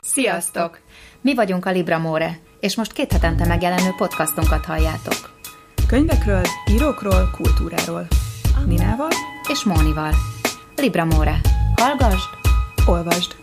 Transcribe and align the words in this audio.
Sziasztok! 0.00 0.80
Mi 1.20 1.34
vagyunk 1.34 1.66
a 1.66 1.70
Libramore, 1.70 2.38
és 2.60 2.76
most 2.76 2.92
két 2.92 3.12
hetente 3.12 3.46
megjelenő 3.46 3.90
podcastunkat 3.96 4.64
halljátok. 4.64 5.38
Könyvekről, 5.86 6.42
írókról, 6.70 7.30
kultúráról. 7.36 8.06
Ninával 8.66 9.10
és 9.48 9.64
Mónival. 9.64 10.12
Libramore. 10.76 11.40
Hallgasd, 11.76 12.28
olvasd! 12.86 13.36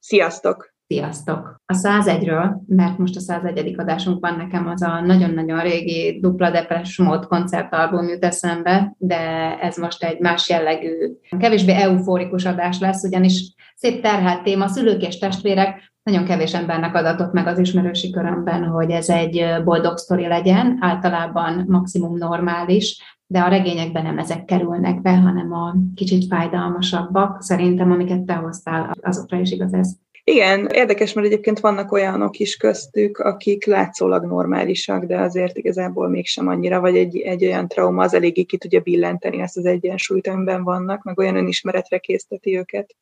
Sziasztok! 0.00 0.71
Sziasztok! 0.92 1.60
A 1.66 1.74
101-ről, 1.74 2.50
mert 2.66 2.98
most 2.98 3.16
a 3.16 3.20
101. 3.20 3.74
adásunk 3.78 4.20
van 4.20 4.36
nekem, 4.36 4.66
az 4.66 4.82
a 4.82 5.00
nagyon-nagyon 5.00 5.60
régi 5.60 6.18
dupla 6.20 6.50
depres 6.50 6.98
mód 6.98 7.26
koncertalbum 7.26 8.08
jut 8.08 8.24
eszembe, 8.24 8.94
de 8.98 9.18
ez 9.60 9.76
most 9.76 10.04
egy 10.04 10.20
más 10.20 10.48
jellegű, 10.48 10.90
kevésbé 11.38 11.72
euforikus 11.72 12.44
adás 12.44 12.78
lesz, 12.80 13.02
ugyanis 13.02 13.54
szép 13.76 14.02
terhelt 14.02 14.42
téma, 14.42 14.68
szülők 14.68 15.06
és 15.06 15.18
testvérek, 15.18 15.92
nagyon 16.02 16.24
kevés 16.24 16.54
embernek 16.54 16.94
adatott 16.94 17.32
meg 17.32 17.46
az 17.46 17.58
ismerősi 17.58 18.10
körömben, 18.10 18.64
hogy 18.64 18.90
ez 18.90 19.08
egy 19.08 19.44
boldog 19.64 19.96
sztori 19.96 20.26
legyen, 20.26 20.78
általában 20.80 21.64
maximum 21.68 22.16
normális, 22.16 23.02
de 23.26 23.40
a 23.40 23.48
regényekben 23.48 24.02
nem 24.02 24.18
ezek 24.18 24.44
kerülnek 24.44 25.02
be, 25.02 25.16
hanem 25.16 25.52
a 25.52 25.74
kicsit 25.94 26.26
fájdalmasabbak. 26.26 27.42
Szerintem, 27.42 27.90
amiket 27.90 28.20
te 28.20 28.34
hoztál, 28.34 28.94
azokra 29.02 29.38
is 29.38 29.50
igaz 29.50 29.74
ez. 29.74 29.96
Igen, 30.24 30.66
érdekes, 30.66 31.12
mert 31.12 31.26
egyébként 31.26 31.60
vannak 31.60 31.92
olyanok 31.92 32.38
is 32.38 32.56
köztük, 32.56 33.18
akik 33.18 33.64
látszólag 33.66 34.24
normálisak, 34.24 35.04
de 35.04 35.20
azért 35.20 35.56
igazából 35.56 36.08
mégsem 36.08 36.48
annyira, 36.48 36.80
vagy 36.80 36.96
egy, 36.96 37.18
egy 37.18 37.44
olyan 37.44 37.68
trauma 37.68 38.02
az 38.02 38.14
eléggé 38.14 38.42
ki 38.42 38.56
tudja 38.56 38.80
billenteni 38.80 39.40
ezt 39.40 39.56
az 39.56 39.64
egyensúlyt, 39.64 40.26
amiben 40.26 40.64
vannak, 40.64 41.02
meg 41.02 41.18
olyan 41.18 41.36
önismeretre 41.36 41.98
készteti 41.98 42.56
őket, 42.56 42.94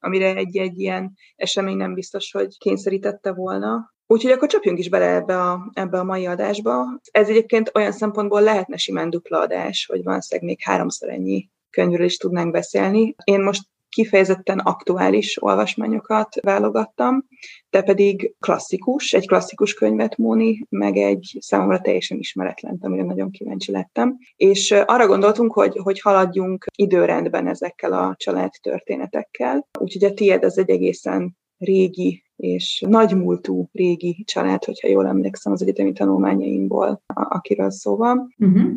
amire 0.00 0.34
egy-egy 0.34 0.80
ilyen 0.80 1.12
esemény 1.36 1.76
nem 1.76 1.94
biztos, 1.94 2.32
hogy 2.32 2.58
kényszerítette 2.58 3.32
volna. 3.32 3.94
Úgyhogy 4.06 4.30
akkor 4.30 4.48
csapjunk 4.48 4.78
is 4.78 4.88
bele 4.88 5.14
ebbe 5.14 5.40
a, 5.40 5.70
ebbe 5.72 5.98
a 5.98 6.04
mai 6.04 6.26
adásba. 6.26 7.00
Ez 7.10 7.28
egyébként 7.28 7.70
olyan 7.74 7.92
szempontból 7.92 8.40
lehetne 8.40 8.76
simán 8.76 9.10
dupla 9.10 9.38
adás, 9.40 9.86
hogy 9.86 10.02
van 10.02 10.20
még 10.40 10.58
háromszor 10.62 11.08
ennyi 11.08 11.48
könyvről 11.70 12.06
is 12.06 12.16
tudnánk 12.16 12.52
beszélni. 12.52 13.14
Én 13.24 13.40
most 13.40 13.62
kifejezetten 13.88 14.58
aktuális 14.58 15.42
olvasmányokat 15.42 16.34
válogattam, 16.40 17.24
de 17.70 17.82
pedig 17.82 18.34
klasszikus, 18.40 19.12
egy 19.12 19.26
klasszikus 19.26 19.74
könyvet, 19.74 20.16
Móni, 20.16 20.66
meg 20.68 20.96
egy 20.96 21.36
számomra 21.40 21.80
teljesen 21.80 22.18
ismeretlen, 22.18 22.78
amire 22.80 23.02
nagyon 23.02 23.30
kíváncsi 23.30 23.72
lettem. 23.72 24.18
És 24.36 24.70
arra 24.70 25.06
gondoltunk, 25.06 25.52
hogy, 25.52 25.76
hogy 25.82 26.00
haladjunk 26.00 26.66
időrendben 26.76 27.46
ezekkel 27.46 27.92
a 27.92 28.14
család 28.16 28.50
történetekkel. 28.62 29.68
Úgyhogy 29.78 30.04
a 30.04 30.14
tiéd 30.14 30.44
az 30.44 30.58
egy 30.58 30.70
egészen 30.70 31.36
régi 31.58 32.27
és 32.38 32.84
nagymúltú 32.88 33.68
régi 33.72 34.24
család, 34.26 34.64
hogyha 34.64 34.88
jól 34.88 35.06
emlékszem 35.06 35.52
az 35.52 35.62
egyetemi 35.62 35.92
tanulmányaimból, 35.92 37.02
akiről 37.06 37.70
szó 37.70 37.96
van. 37.96 38.34
Uh-huh. 38.38 38.70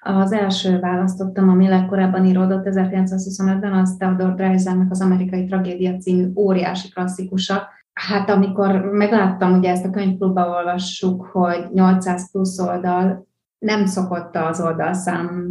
Az 0.00 0.32
első 0.32 0.78
választottam, 0.78 1.48
ami 1.48 1.68
legkorábban 1.68 2.24
íródott 2.24 2.66
1925-ben, 2.70 3.72
az 3.72 3.96
Theodor 3.98 4.34
Dreisernek 4.34 4.90
az 4.90 5.00
Amerikai 5.00 5.44
Tragédia 5.44 5.96
című 5.96 6.32
óriási 6.34 6.88
klasszikusa. 6.88 7.68
Hát 7.92 8.30
amikor 8.30 8.80
megláttam, 8.80 9.58
ugye 9.58 9.70
ezt 9.70 9.84
a 9.84 9.90
könyvklubba 9.90 10.48
olvassuk, 10.48 11.24
hogy 11.24 11.66
800 11.72 12.30
plusz 12.30 12.58
oldal, 12.58 13.26
nem 13.66 13.86
szokott 13.86 14.36
az 14.36 14.60
oldalszám 14.60 15.48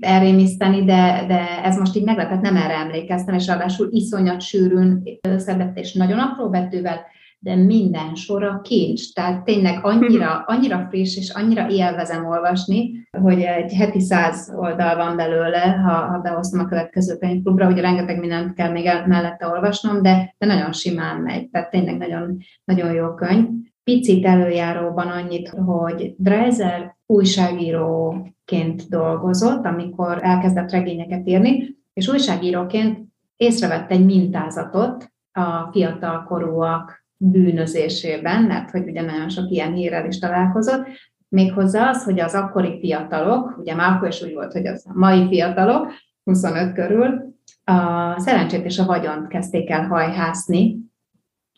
elrémiszteni, 0.00 0.84
de, 0.84 1.24
de 1.28 1.62
ez 1.62 1.78
most 1.78 1.96
így 1.96 2.04
meglepett, 2.04 2.40
nem 2.40 2.56
erre 2.56 2.74
emlékeztem, 2.74 3.34
és 3.34 3.46
ráadásul 3.46 3.88
iszonyat 3.90 4.40
sűrűn 4.40 5.02
összedett 5.28 5.78
és 5.78 5.92
nagyon 5.92 6.18
apró 6.18 6.50
betűvel, 6.50 7.00
de 7.38 7.54
minden 7.54 8.14
sora 8.14 8.60
kincs. 8.62 9.12
Tehát 9.12 9.44
tényleg 9.44 9.78
annyira, 9.82 10.44
annyira 10.46 10.86
friss, 10.88 11.16
és 11.16 11.30
annyira 11.30 11.68
élvezem 11.70 12.26
olvasni, 12.26 13.08
hogy 13.22 13.40
egy 13.40 13.72
heti 13.72 14.00
száz 14.00 14.52
oldal 14.56 14.96
van 14.96 15.16
belőle, 15.16 15.60
ha, 15.60 15.92
ha 15.92 16.18
behoztam 16.18 16.60
a 16.60 16.68
következő 16.68 17.16
könyvklubra, 17.16 17.64
hogy 17.64 17.78
rengeteg 17.78 18.18
mindent 18.18 18.54
kell 18.54 18.70
még 18.70 18.86
el, 18.86 19.06
mellette 19.06 19.48
olvasnom, 19.48 20.02
de, 20.02 20.34
de 20.38 20.46
nagyon 20.46 20.72
simán 20.72 21.20
megy. 21.20 21.48
Tehát 21.48 21.70
tényleg 21.70 21.96
nagyon, 21.96 22.38
nagyon 22.64 22.92
jó 22.92 23.14
könyv. 23.14 23.46
Picit 23.84 24.26
előjáróban 24.26 25.08
annyit, 25.08 25.48
hogy 25.48 26.14
Dreiser 26.18 26.96
újságíróként 27.06 28.88
dolgozott, 28.88 29.64
amikor 29.64 30.18
elkezdett 30.22 30.70
regényeket 30.70 31.28
írni, 31.28 31.76
és 31.92 32.08
újságíróként 32.08 32.98
észrevett 33.36 33.90
egy 33.90 34.04
mintázatot 34.04 35.12
a 35.32 35.68
fiatal 35.72 36.24
korúak 36.24 37.04
bűnözésében, 37.16 38.42
mert 38.42 38.70
hogy 38.70 38.88
ugye 38.88 39.02
nagyon 39.02 39.28
sok 39.28 39.50
ilyen 39.50 39.72
hírrel 39.72 40.06
is 40.06 40.18
találkozott, 40.18 40.86
méghozzá 41.28 41.88
az, 41.88 42.04
hogy 42.04 42.20
az 42.20 42.34
akkori 42.34 42.78
fiatalok, 42.80 43.58
ugye 43.58 43.74
már 43.74 43.92
akkor 43.92 44.08
is 44.08 44.22
úgy 44.22 44.34
volt, 44.34 44.52
hogy 44.52 44.66
az 44.66 44.86
a 44.88 44.98
mai 44.98 45.26
fiatalok, 45.28 45.92
25 46.24 46.72
körül, 46.72 47.34
a 47.64 48.20
szerencsét 48.20 48.64
és 48.64 48.78
a 48.78 48.84
vagyont 48.84 49.26
kezdték 49.26 49.70
el 49.70 49.86
hajhászni, 49.86 50.76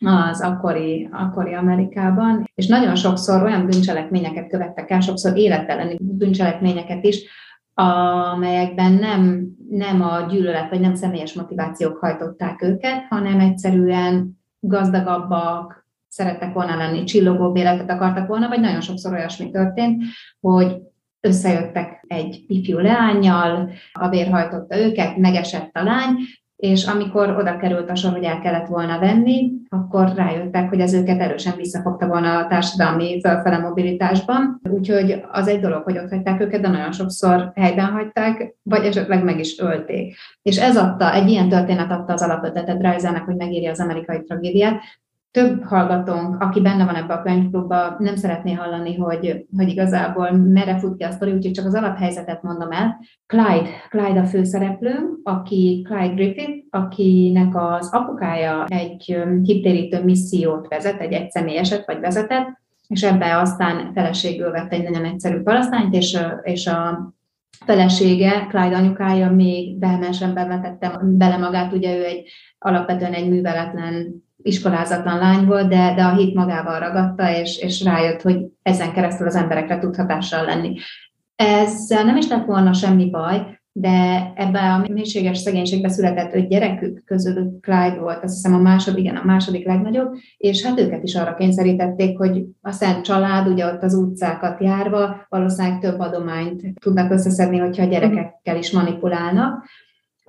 az 0.04 0.40
akkori, 0.40 1.08
akkori 1.12 1.54
Amerikában, 1.54 2.50
és 2.54 2.66
nagyon 2.66 2.94
sokszor 2.94 3.42
olyan 3.42 3.66
bűncselekményeket 3.66 4.48
követtek 4.48 4.90
el, 4.90 5.00
sokszor 5.00 5.36
életeleni 5.36 5.96
bűncselekményeket 6.00 7.04
is, 7.04 7.24
amelyekben 7.74 8.92
nem, 8.92 9.46
nem 9.70 10.02
a 10.02 10.20
gyűlölet 10.20 10.70
vagy 10.70 10.80
nem 10.80 10.94
személyes 10.94 11.32
motivációk 11.32 11.98
hajtották 11.98 12.62
őket, 12.62 13.06
hanem 13.08 13.40
egyszerűen 13.40 14.38
gazdagabbak, 14.60 15.86
szerettek 16.08 16.52
volna 16.52 16.76
lenni, 16.76 17.04
csillogóbb 17.04 17.56
életet 17.56 17.90
akartak 17.90 18.26
volna, 18.26 18.48
vagy 18.48 18.60
nagyon 18.60 18.80
sokszor 18.80 19.12
olyasmi 19.12 19.50
történt, 19.50 20.02
hogy 20.40 20.76
összejöttek 21.20 22.04
egy 22.06 22.44
ifjú 22.46 22.78
leányjal, 22.78 23.70
a 23.92 24.08
vér 24.08 24.30
hajtotta 24.30 24.78
őket, 24.78 25.16
megesett 25.16 25.76
a 25.76 25.82
lány, 25.82 26.16
és 26.56 26.86
amikor 26.86 27.30
oda 27.30 27.56
került 27.56 27.90
a 27.90 27.94
sor, 27.94 28.12
hogy 28.12 28.24
el 28.24 28.40
kellett 28.40 28.66
volna 28.66 28.98
venni, 28.98 29.52
akkor 29.68 30.12
rájöttek, 30.14 30.68
hogy 30.68 30.80
ez 30.80 30.94
őket 30.94 31.20
erősen 31.20 31.56
visszafogta 31.56 32.06
volna 32.06 32.38
a 32.38 32.46
társadalmi 32.46 33.20
felfele 33.20 33.58
mobilitásban. 33.58 34.60
Úgyhogy 34.70 35.24
az 35.30 35.48
egy 35.48 35.60
dolog, 35.60 35.82
hogy 35.82 35.98
ott 35.98 36.10
hagyták 36.10 36.40
őket, 36.40 36.60
de 36.60 36.68
nagyon 36.68 36.92
sokszor 36.92 37.52
helyben 37.54 37.86
hagyták, 37.86 38.54
vagy 38.62 38.84
esetleg 38.84 39.24
meg 39.24 39.38
is 39.38 39.58
ölték. 39.58 40.16
És 40.42 40.56
ez 40.56 40.76
adta, 40.76 41.14
egy 41.14 41.28
ilyen 41.28 41.48
történet 41.48 41.90
adta 41.90 42.12
az 42.12 42.22
alapötletet 42.22 42.80
Reisernek, 42.80 43.24
hogy 43.24 43.36
megírja 43.36 43.70
az 43.70 43.80
amerikai 43.80 44.22
tragédiát, 44.22 44.80
több 45.30 45.64
hallgatónk, 45.64 46.42
aki 46.42 46.60
benne 46.60 46.84
van 46.84 46.94
ebbe 46.94 47.14
a 47.14 47.22
könyvklubba, 47.22 47.96
nem 47.98 48.16
szeretné 48.16 48.52
hallani, 48.52 48.94
hogy, 48.94 49.46
hogy 49.56 49.68
igazából 49.68 50.30
merre 50.30 50.78
fut 50.78 50.96
ki 50.96 51.04
a 51.04 51.10
sztori, 51.10 51.32
úgyhogy 51.32 51.52
csak 51.52 51.66
az 51.66 51.74
alaphelyzetet 51.74 52.42
mondom 52.42 52.72
el. 52.72 53.00
Clyde, 53.26 53.68
Clyde 53.90 54.20
a 54.20 54.24
főszereplő, 54.24 55.20
aki 55.22 55.86
Clyde 55.88 56.14
Griffith, 56.14 56.66
akinek 56.70 57.56
az 57.56 57.88
apukája 57.92 58.64
egy 58.64 59.18
hittérítő 59.42 60.04
missziót 60.04 60.68
vezet, 60.68 61.00
egy 61.00 61.12
egyszemelyeset 61.12 61.86
vagy 61.86 62.00
vezetett, 62.00 62.64
és 62.88 63.02
ebbe 63.02 63.38
aztán 63.38 63.92
feleségül 63.94 64.50
vett 64.50 64.72
egy 64.72 64.82
nagyon 64.82 65.04
egyszerű 65.04 65.42
parasztányt, 65.42 65.94
és, 65.94 66.18
és 66.42 66.66
a 66.66 67.12
felesége, 67.64 68.46
Clyde 68.50 68.76
anyukája 68.76 69.30
még 69.30 69.78
vehemensebben 69.78 70.48
vetette 70.48 71.00
bele 71.02 71.36
magát, 71.36 71.72
ugye 71.72 71.96
ő 71.96 72.04
egy 72.04 72.28
alapvetően 72.58 73.12
egy 73.12 73.28
műveletlen 73.28 74.24
iskolázatlan 74.46 75.18
lány 75.18 75.46
volt, 75.46 75.68
de, 75.68 75.92
de 75.94 76.02
a 76.02 76.14
hit 76.14 76.34
magával 76.34 76.78
ragadta, 76.78 77.30
és, 77.38 77.58
és 77.58 77.82
rájött, 77.82 78.22
hogy 78.22 78.38
ezen 78.62 78.92
keresztül 78.92 79.26
az 79.26 79.34
emberekre 79.34 79.78
tud 79.78 79.96
hatással 79.96 80.44
lenni. 80.44 80.76
Ezzel 81.36 82.04
nem 82.04 82.16
is 82.16 82.28
lett 82.28 82.44
volna 82.44 82.72
semmi 82.72 83.10
baj, 83.10 83.58
de 83.72 84.32
ebbe 84.36 84.60
a 84.60 84.92
mélységes 84.92 85.38
szegénységbe 85.38 85.88
született 85.88 86.34
öt 86.34 86.48
gyerekük 86.48 87.02
közül 87.04 87.58
Clyde 87.60 87.98
volt, 88.00 88.24
azt 88.24 88.34
hiszem 88.34 88.54
a 88.54 88.58
második, 88.58 89.00
igen, 89.04 89.16
a 89.16 89.24
második 89.24 89.66
legnagyobb, 89.66 90.14
és 90.36 90.64
hát 90.64 90.80
őket 90.80 91.02
is 91.02 91.14
arra 91.14 91.34
kényszerítették, 91.34 92.18
hogy 92.18 92.44
a 92.60 92.72
szent 92.72 93.04
család, 93.04 93.46
ugye 93.46 93.66
ott 93.66 93.82
az 93.82 93.94
utcákat 93.94 94.60
járva, 94.60 95.26
valószínűleg 95.28 95.80
több 95.80 95.98
adományt 95.98 96.62
tudnak 96.80 97.10
összeszedni, 97.10 97.58
hogyha 97.58 97.82
a 97.82 97.88
gyerekekkel 97.88 98.56
is 98.56 98.70
manipulálnak, 98.70 99.64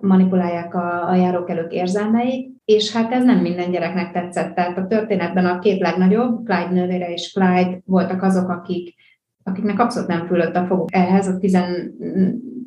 manipulálják 0.01 0.75
a, 0.75 1.09
a 1.09 1.15
járókelők 1.15 1.73
érzelmeit, 1.73 2.56
és 2.67 2.91
hát 2.91 3.11
ez 3.11 3.23
nem 3.23 3.39
minden 3.39 3.71
gyereknek 3.71 4.11
tetszett. 4.11 4.55
Tehát 4.55 4.77
a 4.77 4.87
történetben 4.87 5.45
a 5.45 5.59
két 5.59 5.79
legnagyobb, 5.79 6.45
Clyde 6.45 6.69
nővére 6.71 7.13
és 7.13 7.31
Clyde 7.31 7.81
voltak 7.85 8.21
azok, 8.23 8.49
akik, 8.49 8.95
akiknek 9.43 9.79
abszolút 9.79 10.07
nem 10.07 10.25
fülött 10.25 10.55
a 10.55 10.65
foguk 10.65 10.95
ehhez, 10.95 11.27
a 11.27 11.37
tizen, 11.37 11.93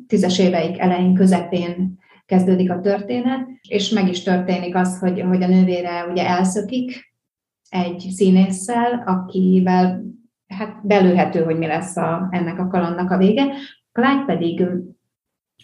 tízes 0.07 0.39
éveik 0.39 0.79
elején, 0.79 1.13
közepén 1.13 1.99
kezdődik 2.25 2.71
a 2.71 2.79
történet, 2.79 3.47
és 3.67 3.89
meg 3.89 4.09
is 4.09 4.23
történik 4.23 4.75
az, 4.75 4.99
hogy, 4.99 5.21
hogy 5.21 5.43
a 5.43 5.47
nővére 5.47 6.05
ugye 6.11 6.27
elszökik 6.27 7.13
egy 7.69 7.99
színésszel, 7.99 9.03
akivel 9.05 10.03
hát 10.47 10.87
belőhető, 10.87 11.43
hogy 11.43 11.57
mi 11.57 11.67
lesz 11.67 11.97
a, 11.97 12.27
ennek 12.31 12.59
a 12.59 12.67
kalandnak 12.67 13.11
a 13.11 13.17
vége. 13.17 13.45
Clyde 13.91 14.23
pedig 14.25 14.65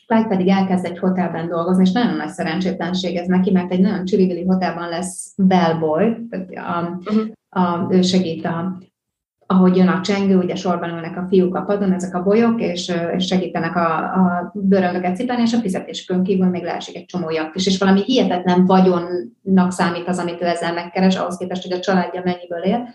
Clyde 0.08 0.28
pedig 0.28 0.48
elkezd 0.48 0.86
egy 0.86 1.00
hotelben 1.00 1.48
dolgozni, 1.48 1.84
és 1.84 1.92
nagyon 1.92 2.16
nagy 2.16 2.30
szerencsétlenség 2.30 3.16
ez 3.16 3.28
neki, 3.28 3.52
mert 3.52 3.72
egy 3.72 3.80
nagyon 3.80 4.06
csirivili 4.06 4.46
hotelban 4.46 4.90
lesz 4.90 5.34
bellboy, 5.38 6.28
a, 6.56 7.00
uh-huh. 7.06 7.24
a, 7.50 7.88
ő 7.90 8.02
segít 8.02 8.46
a, 8.46 8.78
ahogy 9.46 9.76
jön 9.76 9.88
a 9.88 10.02
csengő, 10.02 10.38
ugye 10.38 10.56
sorban 10.56 10.90
ülnek 10.90 11.18
a 11.18 11.26
fiúk 11.30 11.56
a 11.56 11.62
padon, 11.62 11.94
ezek 11.94 12.16
a 12.16 12.24
bolyok, 12.24 12.62
és, 12.62 12.94
és 13.16 13.26
segítenek 13.26 13.76
a, 13.76 13.98
a 13.98 14.52
bőröndöket 14.54 15.16
cipelni, 15.16 15.42
és 15.42 15.54
a 15.54 15.60
fizetésükön 15.60 16.24
kívül 16.24 16.48
még 16.48 16.64
leesik 16.64 16.96
egy 16.96 17.06
csomó 17.06 17.30
jakt 17.30 17.56
is, 17.56 17.68
és 17.68 17.78
valami 17.78 18.02
hihetetlen 18.04 18.66
vagyonnak 18.66 19.72
számít 19.72 20.08
az, 20.08 20.20
amit 20.20 20.42
ő 20.42 20.46
ezzel 20.46 20.74
megkeres, 20.74 21.16
ahhoz 21.16 21.38
képest, 21.38 21.64
hogy 21.64 21.74
a 21.74 21.80
családja 21.80 22.22
mennyiből 22.24 22.64
él. 22.64 22.88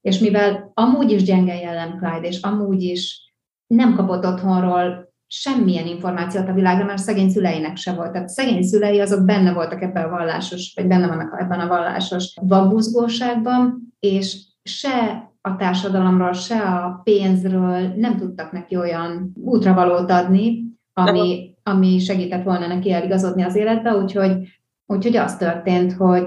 És 0.00 0.18
mivel 0.18 0.70
amúgy 0.74 1.10
is 1.10 1.22
gyenge 1.22 1.54
jellem 1.54 1.98
Clyde, 1.98 2.26
és 2.28 2.40
amúgy 2.40 2.82
is 2.82 3.32
nem 3.66 3.94
kapott 3.94 4.26
otthonról 4.26 5.07
semmilyen 5.28 5.86
információt 5.86 6.48
a 6.48 6.52
világra, 6.52 6.84
mert 6.84 6.98
szegény 6.98 7.30
szüleinek 7.30 7.76
se 7.76 7.92
volt. 7.92 8.12
Tehát 8.12 8.28
szegény 8.28 8.62
szülei 8.62 9.00
azok 9.00 9.24
benne 9.24 9.52
voltak 9.52 9.82
ebben 9.82 10.04
a 10.04 10.08
vallásos, 10.08 10.72
vagy 10.76 10.86
benne 10.86 11.06
vannak 11.06 11.40
ebben 11.40 11.60
a 11.60 11.66
vallásos 11.66 12.34
vakbuzgóságban, 12.40 13.92
és 13.98 14.36
se 14.62 15.28
a 15.40 15.56
társadalomról, 15.56 16.32
se 16.32 16.60
a 16.60 17.00
pénzről 17.04 17.92
nem 17.96 18.16
tudtak 18.16 18.52
neki 18.52 18.76
olyan 18.76 19.32
útravalót 19.34 20.10
adni, 20.10 20.64
ami, 20.92 21.54
ami 21.62 21.98
segített 21.98 22.44
volna 22.44 22.66
neki 22.66 22.92
eligazodni 22.92 23.42
az 23.42 23.56
életbe, 23.56 23.96
úgyhogy 23.96 24.57
Úgyhogy 24.90 25.16
az 25.16 25.36
történt, 25.36 25.92
hogy 25.92 26.26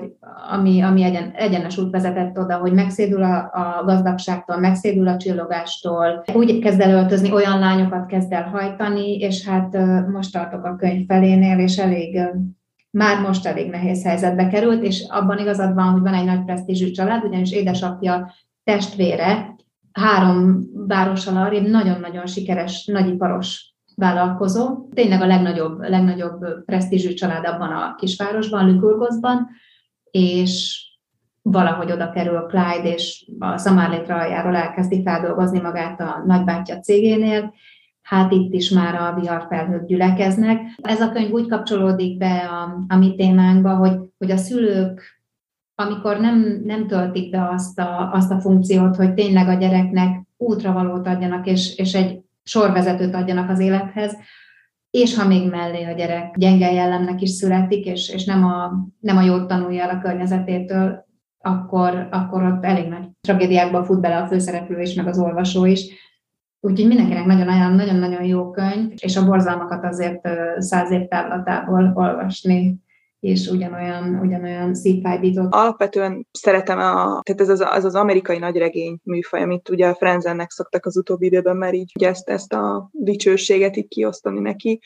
ami, 0.52 0.82
ami 0.82 1.04
egyen, 1.04 1.32
egyenes 1.36 1.78
út 1.78 1.92
vezetett 1.92 2.38
oda, 2.38 2.58
hogy 2.58 2.74
megszédül 2.74 3.24
a, 3.24 3.38
a 3.54 3.84
gazdagságtól, 3.86 4.58
megszédül 4.58 5.08
a 5.08 5.18
csillogástól, 5.18 6.24
úgy 6.34 6.60
kezd 6.60 6.82
el 6.82 7.04
öltözni, 7.04 7.32
olyan 7.32 7.60
lányokat 7.60 8.06
kezd 8.06 8.32
el 8.32 8.44
hajtani, 8.44 9.18
és 9.18 9.48
hát 9.48 9.78
most 10.12 10.32
tartok 10.32 10.66
a 10.66 10.76
könyv 10.76 11.06
felénél, 11.06 11.60
és 11.60 11.78
elég, 11.78 12.22
már 12.90 13.22
most 13.22 13.46
elég 13.46 13.70
nehéz 13.70 14.04
helyzetbe 14.04 14.48
került, 14.48 14.84
és 14.84 15.06
abban 15.10 15.38
igazad 15.38 15.74
van, 15.74 15.92
hogy 15.92 16.02
van 16.02 16.14
egy 16.14 16.26
nagy 16.26 16.44
presztízsű 16.44 16.92
család, 16.92 17.24
ugyanis 17.24 17.52
édesapja 17.52 18.34
testvére 18.64 19.56
három 19.92 20.64
várossal 20.88 21.38
arrébb 21.38 21.68
nagyon-nagyon 21.68 22.26
sikeres, 22.26 22.86
nagyiparos 22.86 23.71
vállalkozó. 23.96 24.90
Tényleg 24.94 25.22
a 25.22 25.28
legnagyobb, 25.28 25.80
legnagyobb 25.80 26.64
presztízsű 26.66 27.14
család 27.14 27.46
abban 27.46 27.72
a 27.72 27.96
kisvárosban, 27.96 28.66
Lükurgozban, 28.66 29.50
és 30.12 30.84
valahogy 31.42 31.92
oda 31.92 32.10
kerül 32.10 32.48
Clyde, 32.48 32.94
és 32.94 33.30
a 33.40 33.58
Szamárlétra 33.58 34.16
aljáról 34.16 34.56
elkezdi 34.56 35.02
feldolgozni 35.04 35.60
magát 35.60 36.00
a 36.02 36.24
nagybátyja 36.26 36.80
cégénél, 36.80 37.54
hát 38.02 38.32
itt 38.32 38.54
is 38.54 38.70
már 38.70 38.96
a 38.96 39.20
viharfelhők 39.20 39.86
gyülekeznek. 39.86 40.62
Ez 40.82 41.02
a 41.02 41.12
könyv 41.12 41.32
úgy 41.32 41.48
kapcsolódik 41.48 42.18
be 42.18 42.38
a, 42.38 42.86
a 42.88 42.98
mi 42.98 43.16
témánkba, 43.16 43.76
hogy, 43.76 43.98
hogy 44.18 44.32
a 44.32 44.38
szülők, 44.38 45.22
amikor 45.76 46.20
nem, 46.20 46.62
nem 46.64 46.88
töltik 46.88 47.32
be 47.32 47.50
azt 47.50 47.80
a, 47.80 48.12
azt 48.14 48.32
a 48.32 48.40
funkciót, 48.40 48.96
hogy 48.96 49.14
tényleg 49.14 49.48
a 49.48 49.54
gyereknek 49.54 50.22
útravalót 50.38 51.08
adjanak, 51.08 51.48
és, 51.48 51.76
és 51.76 51.94
egy 51.94 52.22
sorvezetőt 52.44 53.16
adjanak 53.16 53.50
az 53.50 53.60
élethez, 53.60 54.18
és 54.90 55.16
ha 55.16 55.28
még 55.28 55.50
mellé 55.50 55.84
a 55.84 55.92
gyerek 55.92 56.36
gyenge 56.38 56.72
jellemnek 56.72 57.22
is 57.22 57.30
születik, 57.30 57.86
és, 57.86 58.10
és 58.10 58.26
nem, 58.26 58.46
a, 58.46 58.72
nem 59.00 59.18
a 59.18 59.22
jót 59.22 59.48
tanulja 59.48 59.84
el 59.84 59.90
a 59.90 60.02
környezetétől, 60.02 61.06
akkor, 61.38 62.08
akkor 62.12 62.44
ott 62.44 62.64
elég 62.64 62.88
nagy 62.88 63.10
tragédiákba 63.22 63.84
fut 63.84 64.00
bele 64.00 64.18
a 64.18 64.28
főszereplő 64.28 64.82
is, 64.82 64.94
meg 64.94 65.08
az 65.08 65.20
olvasó 65.20 65.66
is. 65.66 66.10
Úgyhogy 66.60 66.88
mindenkinek 66.88 67.26
nagyon-nagyon 67.26 68.24
jó 68.24 68.52
könyv, 68.52 68.92
és 68.96 69.18
a 69.18 69.26
borzalmakat 69.26 69.84
azért 69.84 70.28
száz 70.58 70.92
év 70.92 71.08
távlatából 71.08 71.92
olvasni 71.96 72.80
és 73.22 73.48
ugyanolyan, 73.48 74.20
ugyanolyan 74.20 74.74
szívfájdított. 74.74 75.54
Alapvetően 75.54 76.28
szeretem, 76.32 76.80
a, 76.80 77.22
tehát 77.24 77.42
ez 77.42 77.50
az, 77.50 77.60
az, 77.60 77.86
az 77.86 77.96
amerikai 77.96 78.38
nagyregény 78.38 79.00
műfaj, 79.04 79.42
amit 79.42 79.70
ugye 79.70 79.88
a 79.88 79.96
Frenzennek 79.96 80.52
szoktak 80.52 80.86
az 80.86 80.98
utóbbi 80.98 81.26
időben 81.26 81.58
már 81.58 81.74
így 81.74 81.92
ugye 81.96 82.08
ezt, 82.08 82.30
ezt 82.30 82.54
a 82.54 82.90
dicsőséget 82.92 83.78
így 83.78 83.88
kiosztani 83.88 84.40
neki 84.40 84.82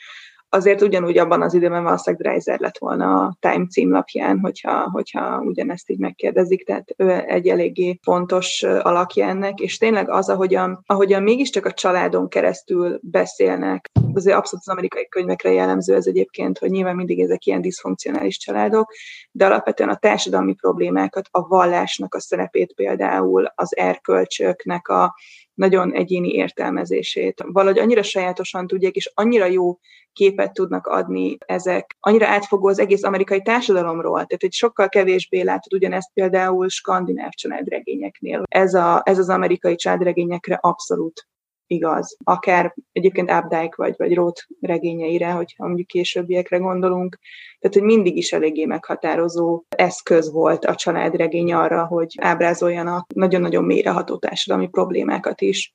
azért 0.48 0.82
ugyanúgy 0.82 1.18
abban 1.18 1.42
az 1.42 1.54
időben 1.54 1.82
valószínűleg 1.82 2.26
Dreiser 2.26 2.60
lett 2.60 2.78
volna 2.78 3.14
a 3.14 3.36
Time 3.40 3.66
címlapján, 3.66 4.38
hogyha, 4.38 4.90
hogyha 4.90 5.40
ugyanezt 5.40 5.90
így 5.90 5.98
megkérdezik, 5.98 6.64
tehát 6.64 6.94
ő 6.96 7.10
egy 7.10 7.48
eléggé 7.48 7.98
fontos 8.02 8.62
alakja 8.62 9.26
ennek, 9.26 9.58
és 9.58 9.78
tényleg 9.78 10.10
az, 10.10 10.28
ahogyan, 10.28 10.82
ahogyan 10.86 11.22
mégiscsak 11.22 11.64
a 11.64 11.72
családon 11.72 12.28
keresztül 12.28 12.98
beszélnek, 13.02 13.90
azért 14.14 14.36
abszolút 14.36 14.64
az 14.66 14.72
amerikai 14.72 15.08
könyvekre 15.08 15.52
jellemző 15.52 15.94
ez 15.94 16.06
egyébként, 16.06 16.58
hogy 16.58 16.70
nyilván 16.70 16.96
mindig 16.96 17.20
ezek 17.20 17.46
ilyen 17.46 17.60
diszfunkcionális 17.60 18.38
családok, 18.38 18.92
de 19.30 19.46
alapvetően 19.46 19.88
a 19.88 19.96
társadalmi 19.96 20.54
problémákat, 20.54 21.28
a 21.30 21.46
vallásnak 21.46 22.14
a 22.14 22.20
szerepét 22.20 22.72
például, 22.74 23.52
az 23.54 23.76
erkölcsöknek 23.76 24.88
a 24.88 25.14
nagyon 25.56 25.92
egyéni 25.92 26.28
értelmezését. 26.28 27.44
Valahogy 27.46 27.78
annyira 27.78 28.02
sajátosan 28.02 28.66
tudják, 28.66 28.94
és 28.94 29.10
annyira 29.14 29.44
jó 29.44 29.78
képet 30.12 30.52
tudnak 30.52 30.86
adni 30.86 31.36
ezek. 31.46 31.96
Annyira 32.00 32.26
átfogó 32.26 32.68
az 32.68 32.78
egész 32.78 33.02
amerikai 33.02 33.42
társadalomról, 33.42 34.14
tehát 34.14 34.42
egy 34.42 34.52
sokkal 34.52 34.88
kevésbé 34.88 35.40
látod 35.40 35.72
ugyanezt 35.72 36.10
például 36.14 36.68
skandináv 36.68 37.30
családregényeknél. 37.30 38.42
Ez, 38.48 38.74
a, 38.74 39.02
ez 39.04 39.18
az 39.18 39.28
amerikai 39.28 39.74
családregényekre 39.74 40.58
abszolút 40.60 41.26
igaz. 41.66 42.16
Akár 42.24 42.74
egyébként 42.92 43.30
Updike 43.30 43.74
vagy, 43.76 43.94
vagy 43.96 44.14
Roth 44.14 44.42
regényeire, 44.60 45.30
hogyha 45.30 45.66
mondjuk 45.66 45.86
későbbiekre 45.86 46.56
gondolunk. 46.56 47.18
Tehát, 47.58 47.76
hogy 47.76 47.86
mindig 47.86 48.16
is 48.16 48.32
eléggé 48.32 48.64
meghatározó 48.64 49.64
eszköz 49.68 50.32
volt 50.32 50.64
a 50.64 50.74
családregény 50.74 51.52
arra, 51.52 51.86
hogy 51.86 52.14
ábrázoljanak 52.20 53.12
nagyon-nagyon 53.14 53.64
mélyreható 53.64 54.18
társadalmi 54.18 54.68
problémákat 54.68 55.40
is. 55.40 55.74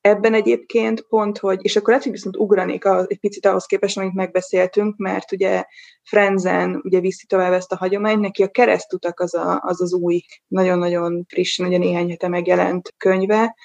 Ebben 0.00 0.34
egyébként 0.34 1.00
pont, 1.08 1.38
hogy, 1.38 1.58
és 1.62 1.76
akkor 1.76 1.88
lehet, 1.88 2.02
hogy 2.02 2.12
viszont 2.12 2.36
ugranék 2.36 2.84
a, 2.84 3.04
egy 3.08 3.18
picit 3.18 3.46
ahhoz 3.46 3.66
képest, 3.66 3.98
amit 3.98 4.14
megbeszéltünk, 4.14 4.96
mert 4.96 5.32
ugye 5.32 5.64
Frenzen 6.02 6.80
ugye 6.84 7.00
viszi 7.00 7.26
tovább 7.26 7.52
ezt 7.52 7.72
a 7.72 7.76
hagyományt, 7.76 8.20
neki 8.20 8.42
a 8.42 8.48
keresztutak 8.48 9.20
az 9.20 9.34
a, 9.34 9.60
az, 9.64 9.82
az 9.82 9.94
új, 9.94 10.20
nagyon-nagyon 10.46 11.24
friss, 11.28 11.56
nagyon 11.56 11.80
néhány 11.80 12.10
hete 12.10 12.28
megjelent 12.28 12.94
könyve, 12.96 13.56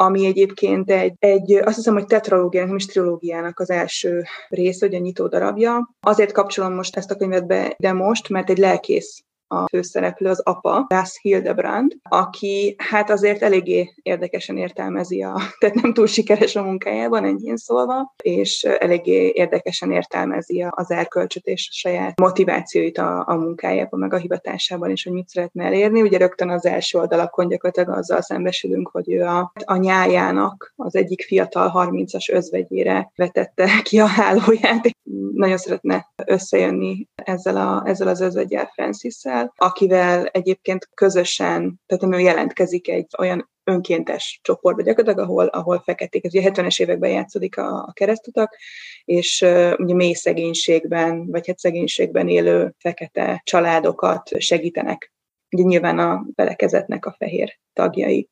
ami 0.00 0.26
egyébként 0.26 0.90
egy, 0.90 1.14
egy 1.18 1.52
azt 1.52 1.76
hiszem, 1.76 1.94
hogy 1.94 2.06
tetralógiának, 2.06 2.68
nem 2.68 2.78
is 2.78 2.86
trilógiának 2.86 3.60
az 3.60 3.70
első 3.70 4.24
része, 4.48 4.86
hogy 4.86 4.94
a 4.94 4.98
nyitó 4.98 5.26
darabja. 5.28 5.94
Azért 6.00 6.32
kapcsolom 6.32 6.72
most 6.74 6.96
ezt 6.96 7.10
a 7.10 7.16
könyvet 7.16 7.46
be 7.46 7.74
de 7.78 7.92
most, 7.92 8.28
mert 8.28 8.50
egy 8.50 8.58
lelkész 8.58 9.22
a 9.48 9.68
főszereplő 9.68 10.28
az 10.28 10.40
apa, 10.40 10.86
Russ 10.88 11.18
Hildebrand, 11.20 11.96
aki 12.02 12.74
hát 12.78 13.10
azért 13.10 13.42
eléggé 13.42 13.94
érdekesen 14.02 14.56
értelmezi 14.56 15.22
a, 15.22 15.40
tehát 15.58 15.74
nem 15.74 15.92
túl 15.92 16.06
sikeres 16.06 16.56
a 16.56 16.62
munkájában, 16.62 17.24
enyhén 17.24 17.56
szólva, 17.56 18.14
és 18.22 18.62
eléggé 18.62 19.32
érdekesen 19.34 19.92
értelmezi 19.92 20.66
az 20.70 20.90
erkölcsöt 20.90 21.46
és 21.46 21.68
a 21.70 21.74
saját 21.74 22.20
motivációit 22.20 22.98
a, 22.98 23.24
a 23.26 23.34
munkájában, 23.34 24.00
meg 24.00 24.12
a 24.12 24.16
hivatásában, 24.16 24.90
és 24.90 25.04
hogy 25.04 25.12
mit 25.12 25.28
szeretne 25.28 25.64
elérni. 25.64 26.02
Ugye 26.02 26.18
rögtön 26.18 26.50
az 26.50 26.66
első 26.66 26.98
oldalakon 26.98 27.48
gyakorlatilag 27.48 27.98
azzal 27.98 28.20
szembesülünk, 28.20 28.88
hogy 28.88 29.12
ő 29.12 29.22
a, 29.22 29.52
a 29.64 29.76
nyájának 29.76 30.72
az 30.76 30.96
egyik 30.96 31.22
fiatal 31.22 31.72
30-as 31.74 32.32
özvegyére 32.32 33.12
vetette 33.16 33.68
ki 33.88 34.00
a 34.00 34.06
hálóját. 34.06 34.90
Nagyon 35.32 35.56
szeretne 35.56 36.06
összejönni 36.26 37.08
ezzel, 37.14 37.56
a, 37.56 37.82
ezzel 37.86 38.08
az 38.08 38.20
özvegyel 38.20 38.70
francis 38.74 39.14
akivel 39.56 40.26
egyébként 40.26 40.88
közösen, 40.94 41.80
tehát 41.86 42.14
ő 42.14 42.18
jelentkezik 42.18 42.88
egy 42.88 43.06
olyan 43.18 43.50
önkéntes 43.64 44.40
csoportba 44.42 44.82
gyakorlatilag, 44.82 45.28
ahol, 45.28 45.46
ahol 45.46 45.82
feketék, 45.84 46.24
ez 46.24 46.34
ugye 46.34 46.50
70-es 46.50 46.80
években 46.80 47.10
játszódik 47.10 47.56
a, 47.58 47.76
a 47.76 47.92
keresztutak, 47.92 48.56
és 49.04 49.40
uh, 49.40 49.72
ugye 49.78 49.94
mély 49.94 50.12
szegénységben, 50.12 51.26
vagy 51.30 51.46
hát 51.46 51.58
szegénységben 51.58 52.28
élő 52.28 52.74
fekete 52.78 53.40
családokat 53.44 54.30
segítenek. 54.38 55.12
Ugye 55.50 55.62
nyilván 55.62 55.98
a 55.98 56.24
belekezetnek 56.34 57.06
a 57.06 57.14
fehér 57.18 57.58
tagjai. 57.72 58.28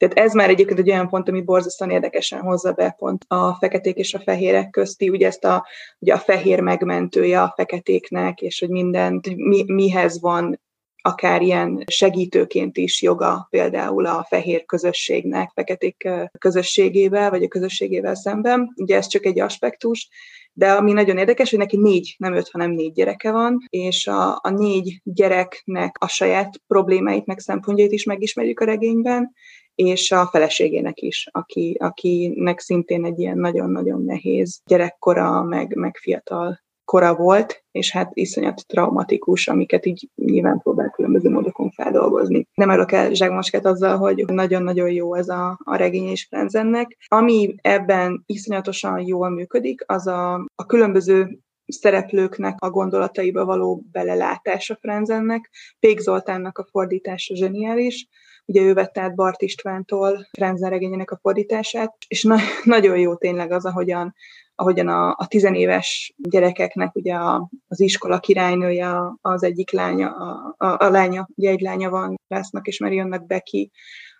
Tehát 0.00 0.18
ez 0.18 0.34
már 0.34 0.48
egyébként 0.48 0.78
egy 0.78 0.90
olyan 0.90 1.08
pont, 1.08 1.28
ami 1.28 1.42
borzasztóan 1.42 1.90
érdekesen 1.90 2.40
hozza 2.40 2.72
be 2.72 2.94
pont 2.98 3.24
a 3.28 3.54
feketék 3.54 3.96
és 3.96 4.14
a 4.14 4.18
fehérek 4.18 4.70
közti, 4.70 5.08
ugye 5.08 5.26
ezt 5.26 5.44
a, 5.44 5.66
ugye 5.98 6.14
a 6.14 6.18
fehér 6.18 6.60
megmentője 6.60 7.42
a 7.42 7.52
feketéknek, 7.56 8.40
és 8.40 8.60
hogy 8.60 8.68
mindent, 8.68 9.36
mi, 9.36 9.64
mihez 9.66 10.20
van 10.20 10.60
akár 11.02 11.42
ilyen 11.42 11.84
segítőként 11.86 12.76
is 12.76 13.02
joga 13.02 13.46
például 13.50 14.06
a 14.06 14.26
fehér 14.28 14.64
közösségnek, 14.64 15.50
feketék 15.54 16.08
közösségével, 16.38 17.30
vagy 17.30 17.42
a 17.42 17.48
közösségével 17.48 18.14
szemben. 18.14 18.72
Ugye 18.76 18.96
ez 18.96 19.06
csak 19.06 19.24
egy 19.24 19.40
aspektus, 19.40 20.08
de 20.52 20.72
ami 20.72 20.92
nagyon 20.92 21.18
érdekes, 21.18 21.50
hogy 21.50 21.58
neki 21.58 21.76
négy, 21.76 22.14
nem 22.18 22.34
öt, 22.34 22.50
hanem 22.50 22.70
négy 22.70 22.92
gyereke 22.92 23.30
van, 23.30 23.58
és 23.68 24.06
a, 24.06 24.38
a 24.42 24.50
négy 24.50 25.00
gyereknek 25.04 25.96
a 25.98 26.08
saját 26.08 26.60
problémáit, 26.66 27.26
meg 27.26 27.38
szempontjait 27.38 27.92
is 27.92 28.04
megismerjük 28.04 28.60
a 28.60 28.64
regényben, 28.64 29.32
és 29.74 30.10
a 30.10 30.26
feleségének 30.26 31.00
is, 31.00 31.28
aki, 31.30 31.76
akinek 31.78 32.60
szintén 32.60 33.04
egy 33.04 33.18
ilyen 33.18 33.38
nagyon-nagyon 33.38 34.04
nehéz 34.04 34.60
gyerekkora, 34.64 35.42
meg, 35.42 35.74
meg 35.74 35.96
fiatal 35.96 36.60
kora 36.90 37.14
volt, 37.14 37.64
és 37.70 37.92
hát 37.92 38.10
iszonyat 38.14 38.66
traumatikus, 38.66 39.48
amiket 39.48 39.86
így 39.86 40.08
nyilván 40.14 40.58
próbál 40.58 40.90
különböző 40.90 41.30
módokon 41.30 41.70
feldolgozni. 41.70 42.46
Nem 42.54 42.70
állok 42.70 42.92
el 42.92 43.14
zságmoskát 43.14 43.66
azzal, 43.66 43.96
hogy 43.96 44.24
nagyon-nagyon 44.26 44.90
jó 44.90 45.14
ez 45.14 45.28
a, 45.28 45.58
a 45.64 45.76
regény 45.76 46.08
és 46.08 46.26
Frenzennek. 46.30 46.96
Ami 47.08 47.54
ebben 47.60 48.22
iszonyatosan 48.26 49.00
jól 49.00 49.28
működik, 49.28 49.84
az 49.86 50.06
a, 50.06 50.34
a 50.54 50.66
különböző 50.66 51.38
szereplőknek 51.70 52.56
a 52.58 52.70
gondolataiba 52.70 53.44
való 53.44 53.82
belelátása 53.92 54.76
Frenzennek. 54.80 55.50
Pék 55.80 55.98
Zoltánnak 55.98 56.58
a 56.58 56.66
fordítása 56.70 57.36
zseniális, 57.36 58.08
ugye 58.44 58.62
ő 58.62 58.74
vette 58.74 59.00
át 59.00 59.14
Bart 59.14 59.42
Istvántól 59.42 60.26
Frenzen 60.32 60.70
regényének 60.70 61.10
a 61.10 61.18
fordítását, 61.22 61.94
és 62.08 62.22
na- 62.22 62.40
nagyon 62.64 62.98
jó 62.98 63.14
tényleg 63.14 63.52
az, 63.52 63.64
ahogyan 63.64 64.14
ahogyan 64.54 64.88
a, 64.88 65.08
a 65.08 65.26
tizenéves 65.26 66.14
gyerekeknek 66.16 66.94
ugye 66.94 67.14
a, 67.14 67.50
az 67.68 67.80
iskola 67.80 68.18
királynője 68.18 68.96
az 69.20 69.42
egyik 69.42 69.70
lánya, 69.70 70.10
a, 70.10 70.54
a, 70.56 70.86
a 70.86 70.90
lánya, 70.90 71.28
ugye 71.34 71.50
egy 71.50 71.60
lánya 71.60 71.90
van 71.90 72.20
Lásznak 72.28 72.66
és 72.66 72.80
Marionnak 72.80 73.26
Becky, 73.26 73.70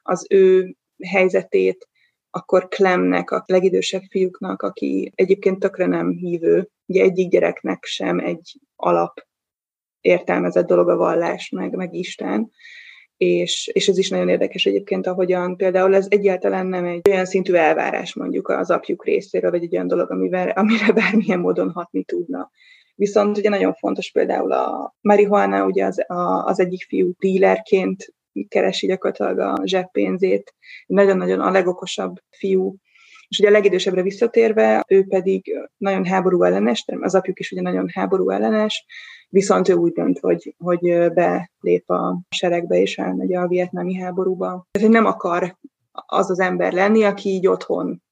az 0.03 0.27
ő 0.31 0.75
helyzetét, 1.09 1.89
akkor 2.31 2.69
Klemnek, 2.69 3.31
a 3.31 3.45
legidősebb 3.47 4.03
fiúknak, 4.11 4.63
aki 4.63 5.13
egyébként 5.15 5.59
tökre 5.59 5.87
nem 5.87 6.11
hívő, 6.11 6.69
ugye 6.87 7.03
egyik 7.03 7.31
gyereknek 7.31 7.85
sem 7.85 8.19
egy 8.19 8.61
alap 8.77 9.27
értelmezett 10.01 10.67
dolog 10.67 10.89
a 10.89 10.97
vallás, 10.97 11.49
meg, 11.49 11.75
meg 11.75 11.95
Isten, 11.95 12.51
és, 13.17 13.71
és 13.73 13.89
ez 13.89 13.99
is 13.99 14.09
nagyon 14.09 14.29
érdekes 14.29 14.67
egyébként, 14.67 15.07
ahogyan 15.07 15.57
például 15.57 15.95
ez 15.95 16.07
egyáltalán 16.09 16.67
nem 16.67 16.85
egy 16.85 17.09
olyan 17.09 17.25
szintű 17.25 17.53
elvárás 17.53 18.15
mondjuk 18.15 18.49
az 18.49 18.71
apjuk 18.71 19.05
részéről, 19.05 19.51
vagy 19.51 19.63
egy 19.63 19.75
olyan 19.75 19.87
dolog, 19.87 20.11
amivel, 20.11 20.49
amire 20.49 20.93
bármilyen 21.01 21.41
módon 21.41 21.71
hatni 21.71 22.05
tudna. 22.05 22.51
Viszont 22.95 23.39
ugye 23.39 23.49
nagyon 23.49 23.75
fontos 23.75 24.11
például 24.11 24.53
a 24.53 24.95
marihuana, 25.01 25.65
ugye 25.65 25.85
az, 25.85 26.11
a, 26.11 26.45
az 26.45 26.61
egyik 26.61 26.85
fiú 26.89 27.13
dílerként 27.19 28.15
keresi 28.49 28.87
gyakorlatilag 28.87 29.39
a 29.39 29.63
zseppénzét, 29.65 30.55
nagyon-nagyon 30.87 31.41
a 31.41 31.51
legokosabb 31.51 32.17
fiú, 32.31 32.77
és 33.29 33.39
ugye 33.39 33.49
a 33.49 33.53
legidősebbre 33.53 34.03
visszatérve, 34.03 34.85
ő 34.89 35.05
pedig 35.05 35.59
nagyon 35.77 36.05
háború 36.05 36.43
ellenes, 36.43 36.85
az 37.01 37.15
apjuk 37.15 37.39
is 37.39 37.51
ugye 37.53 37.63
nagyon 37.63 37.89
háború 37.93 38.31
ellenes, 38.31 38.87
viszont 39.29 39.69
ő 39.69 39.75
úgy 39.75 39.93
dönt, 39.93 40.19
hogy, 40.19 40.55
hogy 40.59 41.13
belép 41.13 41.91
a 41.91 42.21
seregbe 42.29 42.77
és 42.77 42.99
elmegy 42.99 43.35
a 43.35 43.47
vietnámi 43.47 43.95
háborúba. 43.95 44.67
Tehát, 44.71 44.91
nem 44.91 45.05
akar 45.05 45.57
az 45.93 46.31
az 46.31 46.41
ember 46.41 46.73
lenni, 46.73 47.03
aki 47.03 47.29
így 47.29 47.47
otthon 47.47 48.03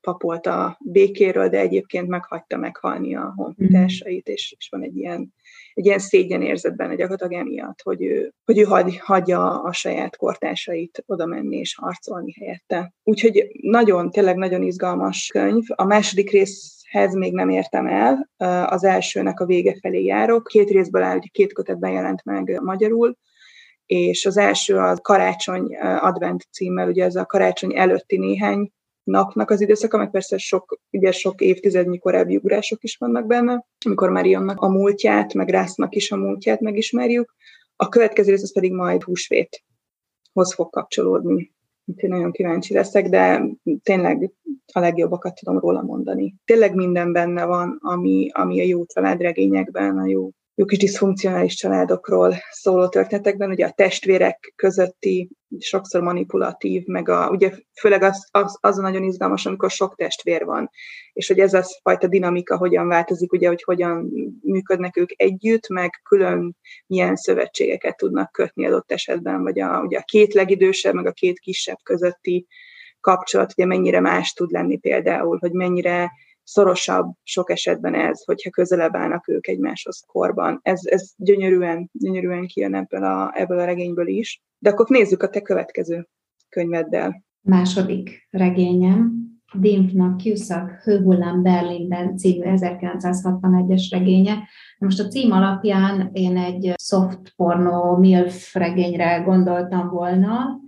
papolt 0.00 0.46
a 0.46 0.78
békéről, 0.84 1.48
de 1.48 1.58
egyébként 1.58 2.08
meghagyta 2.08 2.56
meghalni 2.56 3.16
a 3.16 3.32
honfitársait, 3.36 4.28
és, 4.28 4.54
és 4.58 4.68
van 4.70 4.82
egy 4.82 4.96
ilyen, 4.96 5.34
egy 5.74 5.86
ilyen 5.86 5.98
szégyen 5.98 6.42
érzet 6.42 6.76
benne 6.76 6.94
gyakorlatilag 6.94 7.32
emiatt, 7.32 7.82
hogy 7.82 8.02
ő, 8.02 8.32
hogy 8.44 8.58
ő 8.58 8.62
hagy, 8.62 8.98
hagyja 8.98 9.62
a 9.62 9.72
saját 9.72 10.16
kortársait 10.16 11.02
oda 11.06 11.26
menni 11.26 11.56
és 11.56 11.74
harcolni 11.74 12.32
helyette. 12.38 12.92
Úgyhogy 13.02 13.46
nagyon, 13.60 14.10
tényleg 14.10 14.36
nagyon 14.36 14.62
izgalmas 14.62 15.26
könyv. 15.26 15.64
A 15.74 15.84
második 15.84 16.30
rész 16.30 16.82
hez 16.90 17.14
még 17.14 17.32
nem 17.32 17.48
értem 17.48 17.86
el, 17.86 18.30
az 18.66 18.84
elsőnek 18.84 19.40
a 19.40 19.46
vége 19.46 19.78
felé 19.80 20.04
járok. 20.04 20.46
Két 20.46 20.70
részből 20.70 21.02
áll, 21.02 21.18
hogy 21.18 21.30
két 21.30 21.52
kötetben 21.52 21.90
jelent 21.90 22.24
meg 22.24 22.60
magyarul, 22.62 23.16
és 23.86 24.26
az 24.26 24.36
első 24.36 24.76
a 24.76 24.96
Karácsony 24.96 25.76
Advent 25.80 26.46
címmel, 26.50 26.88
ugye 26.88 27.04
ez 27.04 27.16
a 27.16 27.24
karácsony 27.24 27.76
előtti 27.76 28.18
néhány 28.18 28.70
napnak 29.04 29.50
az 29.50 29.60
időszaka, 29.60 29.96
meg 29.96 30.10
persze 30.10 30.38
sok, 30.38 30.80
ugye 30.90 31.12
sok 31.12 31.40
évtizednyi 31.40 31.98
korábbi 31.98 32.36
ugrások 32.36 32.82
is 32.82 32.96
vannak 32.96 33.26
benne, 33.26 33.64
amikor 33.84 34.10
Marionnak 34.10 34.60
a 34.60 34.68
múltját, 34.68 35.34
meg 35.34 35.48
Rásznak 35.48 35.94
is 35.94 36.10
a 36.10 36.16
múltját 36.16 36.60
megismerjük. 36.60 37.34
A 37.76 37.88
következő 37.88 38.30
rész 38.30 38.42
az 38.42 38.52
pedig 38.52 38.72
majd 38.72 39.02
húsvéthoz 39.02 40.54
fog 40.54 40.70
kapcsolódni. 40.70 41.52
Úgyhogy 41.84 42.10
nagyon 42.10 42.32
kíváncsi 42.32 42.74
leszek, 42.74 43.08
de 43.08 43.44
tényleg 43.82 44.30
a 44.72 44.80
legjobbakat 44.80 45.34
tudom 45.34 45.58
róla 45.58 45.82
mondani. 45.82 46.34
Tényleg 46.44 46.74
minden 46.74 47.12
benne 47.12 47.44
van, 47.44 47.78
ami, 47.82 48.28
ami 48.32 48.60
a 48.60 48.64
jó 48.64 48.84
családregényekben, 48.84 49.98
a 49.98 50.06
jó 50.06 50.30
jó 50.56 50.64
kis 50.64 50.78
diszfunkcionális 50.78 51.54
családokról 51.54 52.34
szóló 52.50 52.88
történetekben, 52.88 53.50
ugye 53.50 53.66
a 53.66 53.70
testvérek 53.70 54.52
közötti 54.56 55.30
sokszor 55.58 56.02
manipulatív, 56.02 56.86
meg 56.86 57.08
a, 57.08 57.28
ugye 57.28 57.50
főleg 57.80 58.02
az, 58.02 58.28
az, 58.30 58.58
az 58.60 58.76
nagyon 58.76 59.02
izgalmas, 59.02 59.46
amikor 59.46 59.70
sok 59.70 59.94
testvér 59.96 60.44
van, 60.44 60.70
és 61.12 61.28
hogy 61.28 61.38
ez 61.38 61.54
a 61.54 61.64
fajta 61.82 62.06
dinamika 62.06 62.56
hogyan 62.56 62.88
változik, 62.88 63.32
ugye, 63.32 63.48
hogy 63.48 63.62
hogyan 63.62 64.10
működnek 64.42 64.96
ők 64.96 65.10
együtt, 65.16 65.68
meg 65.68 66.00
külön 66.02 66.56
milyen 66.86 67.16
szövetségeket 67.16 67.96
tudnak 67.96 68.32
kötni 68.32 68.66
adott 68.66 68.92
esetben, 68.92 69.42
vagy 69.42 69.60
a, 69.60 69.80
ugye 69.80 69.98
a 69.98 70.04
két 70.04 70.34
legidősebb, 70.34 70.94
meg 70.94 71.06
a 71.06 71.12
két 71.12 71.38
kisebb 71.38 71.78
közötti 71.82 72.46
kapcsolat, 73.00 73.52
ugye 73.52 73.66
mennyire 73.66 74.00
más 74.00 74.32
tud 74.32 74.50
lenni 74.50 74.78
például, 74.78 75.38
hogy 75.40 75.52
mennyire 75.52 76.10
szorosabb 76.44 77.12
sok 77.22 77.50
esetben 77.50 77.94
ez, 77.94 78.24
hogyha 78.24 78.50
közelebb 78.50 78.96
állnak 78.96 79.28
ők 79.28 79.46
egymáshoz 79.46 80.04
korban. 80.06 80.60
Ez, 80.62 80.80
ez 80.84 81.12
gyönyörűen, 81.16 81.90
gyönyörűen 81.92 82.46
kijön 82.46 82.74
ebből 82.74 83.04
a, 83.04 83.32
ebből 83.34 83.58
a 83.58 83.64
regényből 83.64 84.06
is. 84.06 84.42
De 84.58 84.70
akkor 84.70 84.86
nézzük 84.88 85.22
a 85.22 85.28
te 85.28 85.40
következő 85.40 86.08
könyveddel. 86.48 87.24
Második 87.40 88.28
regényem, 88.30 89.24
Dimpnak 89.54 90.20
Cusack 90.20 90.82
Hőhullám 90.82 91.42
Berlinben 91.42 92.16
című 92.16 92.44
1961-es 92.46 93.86
regénye. 93.90 94.48
Most 94.78 95.00
a 95.00 95.08
cím 95.08 95.32
alapján 95.32 96.10
én 96.12 96.36
egy 96.36 96.72
soft 96.82 97.32
porno 97.36 97.98
MILF 97.98 98.54
regényre 98.54 99.18
gondoltam 99.18 99.88
volna, 99.88 100.60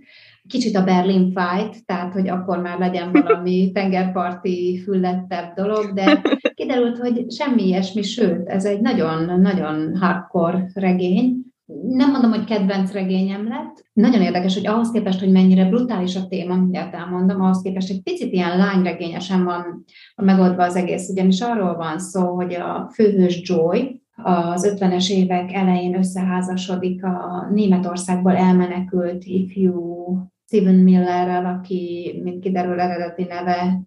kicsit 0.47 0.75
a 0.75 0.83
Berlin 0.83 1.25
Fight, 1.25 1.85
tehát 1.85 2.13
hogy 2.13 2.29
akkor 2.29 2.61
már 2.61 2.79
legyen 2.79 3.11
valami 3.11 3.69
tengerparti 3.73 4.81
füllettebb 4.83 5.53
dolog, 5.55 5.93
de 5.93 6.21
kiderült, 6.55 6.97
hogy 6.97 7.31
semmi 7.31 7.67
ilyesmi, 7.67 8.01
sőt, 8.01 8.47
ez 8.47 8.65
egy 8.65 8.81
nagyon-nagyon 8.81 9.97
hardcore 9.97 10.69
regény. 10.73 11.45
Nem 11.87 12.11
mondom, 12.11 12.31
hogy 12.31 12.43
kedvenc 12.43 12.91
regényem 12.91 13.47
lett. 13.47 13.85
Nagyon 13.93 14.21
érdekes, 14.21 14.53
hogy 14.53 14.67
ahhoz 14.67 14.91
képest, 14.91 15.19
hogy 15.19 15.31
mennyire 15.31 15.65
brutális 15.65 16.15
a 16.15 16.27
téma, 16.27 16.55
mindjárt 16.55 16.93
elmondom, 16.93 17.41
ahhoz 17.41 17.61
képest 17.61 17.89
egy 17.89 18.01
picit 18.01 18.33
ilyen 18.33 18.57
lányregényesen 18.57 19.43
van 19.43 19.83
megoldva 20.15 20.63
az 20.63 20.75
egész, 20.75 21.09
ugyanis 21.09 21.41
arról 21.41 21.75
van 21.75 21.99
szó, 21.99 22.35
hogy 22.35 22.53
a 22.53 22.89
főhős 22.93 23.41
Joy, 23.43 24.01
az 24.23 24.75
50-es 24.79 25.09
évek 25.09 25.53
elején 25.53 25.97
összeházasodik 25.97 27.03
a 27.03 27.47
Németországból 27.51 28.35
elmenekült 28.35 29.23
ifjú 29.23 30.05
Steven 30.47 30.75
Millerrel, 30.75 31.45
aki, 31.45 32.13
mint 32.23 32.39
kiderül 32.39 32.79
eredeti 32.79 33.23
neve, 33.23 33.81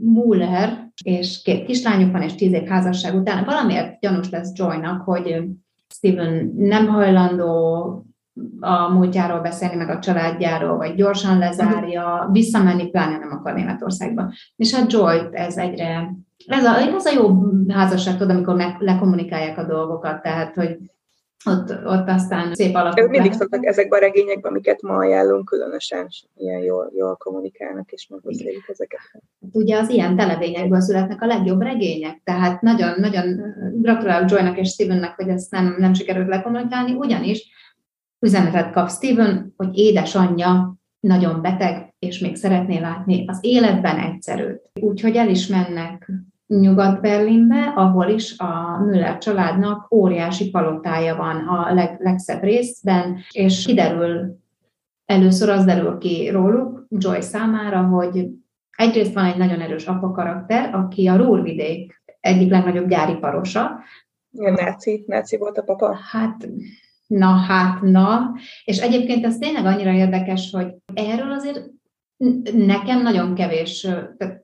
Muller, 0.00 0.90
és 1.04 1.42
két 1.42 1.64
kislányuk 1.64 2.12
van, 2.12 2.22
és 2.22 2.34
tíz 2.34 2.52
év 2.52 2.66
házasság 2.66 3.14
után. 3.14 3.44
Valamiért 3.44 4.00
gyanús 4.00 4.30
lesz 4.30 4.52
Joynak, 4.54 5.02
hogy 5.02 5.44
Steven 5.88 6.52
nem 6.56 6.86
hajlandó 6.86 7.84
a 8.60 8.88
múltjáról 8.88 9.40
beszélni, 9.40 9.76
meg 9.76 9.88
a 9.88 9.98
családjáról, 9.98 10.76
vagy 10.76 10.94
gyorsan 10.94 11.38
lezárja, 11.38 12.28
visszamenni, 12.32 12.90
pláne 12.90 13.18
nem 13.18 13.30
akar 13.30 13.54
Németországba. 13.54 14.32
És 14.56 14.74
hát 14.74 14.92
joy 14.92 15.18
ez 15.30 15.56
egyre, 15.56 16.14
ez 16.46 16.64
a, 16.64 16.76
ez 16.76 17.06
a 17.06 17.12
jó 17.12 17.42
házasság, 17.68 18.16
tudod, 18.16 18.34
amikor 18.36 18.54
meg, 18.54 18.76
lekommunikálják 18.78 19.58
a 19.58 19.66
dolgokat, 19.66 20.22
tehát, 20.22 20.54
hogy 20.54 20.78
ott, 21.44 21.70
ott 21.70 22.08
aztán 22.08 22.54
szép 22.54 22.74
alakok. 22.74 23.00
Ők 23.00 23.10
mindig 23.10 23.32
szoktak 23.32 23.66
ezekben 23.66 23.98
a 23.98 24.02
regényekben, 24.02 24.50
amiket 24.50 24.82
ma 24.82 24.96
ajánlunk, 24.96 25.44
különösen 25.44 26.08
ilyen 26.36 26.60
jól, 26.60 26.92
jól 26.96 27.16
kommunikálnak, 27.16 27.90
és 27.90 28.06
megbeszélik 28.08 28.68
ezeket. 28.68 29.00
Hát 29.12 29.22
ugye 29.52 29.78
az 29.78 29.88
ilyen 29.88 30.16
televényekből 30.16 30.80
születnek 30.80 31.22
a 31.22 31.26
legjobb 31.26 31.62
regények, 31.62 32.20
tehát 32.24 32.60
nagyon, 32.60 32.94
nagyon 33.00 33.54
gratulálok 33.72 34.30
Joynak 34.30 34.58
és 34.58 34.68
Stevennek, 34.68 35.16
hogy 35.16 35.28
ezt 35.28 35.50
nem, 35.50 35.76
nem 35.78 35.94
sikerült 35.94 36.28
lekommunikálni, 36.28 36.92
ugyanis 36.92 37.48
üzenetet 38.18 38.72
kap 38.72 38.90
Steven, 38.90 39.54
hogy 39.56 39.78
édesanyja 39.78 40.78
nagyon 41.00 41.42
beteg, 41.42 41.94
és 41.98 42.18
még 42.18 42.36
szeretné 42.36 42.78
látni 42.78 43.24
az 43.26 43.38
életben 43.40 43.98
egyszerűt. 43.98 44.70
Úgyhogy 44.80 45.16
el 45.16 45.28
is 45.28 45.46
mennek 45.46 46.10
Nyugat-Berlinbe, 46.58 47.72
ahol 47.76 48.08
is 48.08 48.38
a 48.38 48.78
Müller 48.84 49.18
családnak 49.18 49.92
óriási 49.94 50.50
palotája 50.50 51.16
van 51.16 51.36
a 51.36 51.74
leg, 51.74 51.96
legszebb 52.00 52.42
részben, 52.42 53.18
és 53.30 53.66
kiderül, 53.66 54.38
először 55.04 55.48
az 55.48 55.64
derül 55.64 55.98
ki 55.98 56.28
róluk, 56.28 56.86
Joy 56.88 57.20
számára, 57.20 57.82
hogy 57.82 58.28
egyrészt 58.76 59.14
van 59.14 59.24
egy 59.24 59.36
nagyon 59.36 59.60
erős 59.60 59.86
apa 59.86 60.10
karakter, 60.10 60.74
aki 60.74 61.06
a 61.06 61.16
Rúrvidék 61.16 62.02
egyik 62.20 62.50
legnagyobb 62.50 62.88
gyáriparosa. 62.88 63.78
Igen, 64.32 64.52
náci, 64.52 65.04
náci 65.06 65.36
volt 65.36 65.58
a 65.58 65.62
papa. 65.62 65.98
Hát, 66.10 66.48
na, 67.06 67.26
hát, 67.26 67.80
na. 67.80 68.32
És 68.64 68.78
egyébként 68.78 69.24
ez 69.24 69.38
tényleg 69.38 69.64
annyira 69.64 69.92
érdekes, 69.92 70.50
hogy 70.52 70.74
erről 70.94 71.32
azért 71.32 71.70
Nekem 72.54 73.02
nagyon 73.02 73.34
kevés, 73.34 73.86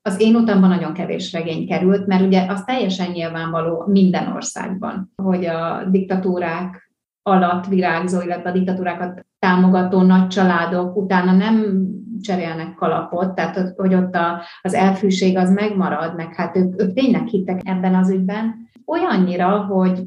az 0.03 0.21
én 0.21 0.35
utamban 0.35 0.69
nagyon 0.69 0.93
kevés 0.93 1.33
regény 1.33 1.67
került, 1.67 2.07
mert 2.07 2.23
ugye 2.23 2.47
az 2.49 2.65
teljesen 2.65 3.11
nyilvánvaló 3.11 3.85
minden 3.87 4.33
országban, 4.33 5.13
hogy 5.23 5.47
a 5.47 5.85
diktatúrák 5.91 6.93
alatt 7.23 7.67
virágzó, 7.67 8.21
illetve 8.21 8.51
a 8.51 8.53
diktatúrákat 8.53 9.27
támogató 9.39 10.03
nagy 10.03 10.27
családok 10.27 10.97
utána 10.97 11.33
nem 11.33 11.87
cserélnek 12.21 12.75
kalapot, 12.75 13.35
tehát 13.35 13.73
hogy 13.77 13.95
ott 13.95 14.15
a, 14.15 14.43
az 14.63 14.75
elfűség 14.75 15.37
az 15.37 15.51
megmarad, 15.51 16.15
meg 16.15 16.35
hát 16.35 16.57
ők, 16.57 16.83
ők 16.83 16.93
tényleg 16.93 17.27
hittek 17.27 17.61
ebben 17.65 17.95
az 17.95 18.11
ügyben, 18.11 18.55
olyannyira, 18.87 19.65
hogy 19.65 20.03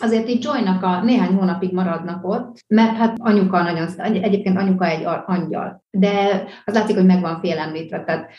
azért 0.00 0.28
így 0.28 0.44
Joynak 0.44 0.82
a 0.82 1.02
néhány 1.02 1.34
hónapig 1.34 1.72
maradnak 1.72 2.28
ott, 2.28 2.64
mert 2.66 2.96
hát 2.96 3.16
anyuka 3.18 3.62
nagyon, 3.62 3.88
egyébként 3.98 4.58
anyuka 4.58 4.86
egy 4.86 5.06
angyal, 5.26 5.84
de 5.90 6.44
az 6.64 6.74
látszik, 6.74 6.96
hogy 6.96 7.06
meg 7.06 7.20
van 7.20 7.40
félemlítve, 7.40 8.04
tehát 8.04 8.30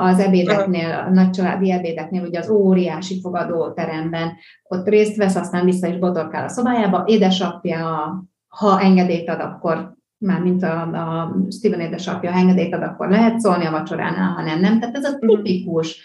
az 0.00 0.18
ebédeknél, 0.18 1.04
a 1.06 1.10
nagy 1.10 1.30
családi 1.30 1.72
ebédeknél, 1.72 2.22
ugye 2.22 2.38
az 2.38 2.50
óriási 2.50 3.20
fogadó 3.20 3.72
teremben 3.72 4.32
ott 4.62 4.88
részt 4.88 5.16
vesz, 5.16 5.36
aztán 5.36 5.64
vissza 5.64 5.86
is 5.86 5.98
botorkál 5.98 6.44
a 6.44 6.48
szobájába, 6.48 7.02
édesapja, 7.06 8.12
ha 8.48 8.80
engedélyt 8.80 9.28
ad, 9.28 9.40
akkor 9.40 9.94
már 10.18 10.40
mint 10.40 10.62
a, 10.62 10.80
a 10.80 11.36
Steven 11.50 11.80
édesapja, 11.80 12.32
ha 12.32 12.38
engedélyt 12.38 12.74
ad, 12.74 12.82
akkor 12.82 13.08
lehet 13.08 13.40
szólni 13.40 13.64
a 13.64 13.70
vacsoránál, 13.70 14.32
ha 14.32 14.42
nem, 14.42 14.60
nem. 14.60 14.80
Tehát 14.80 14.96
ez 14.96 15.04
a 15.04 15.16
mhm. 15.20 15.26
tipikus 15.26 16.00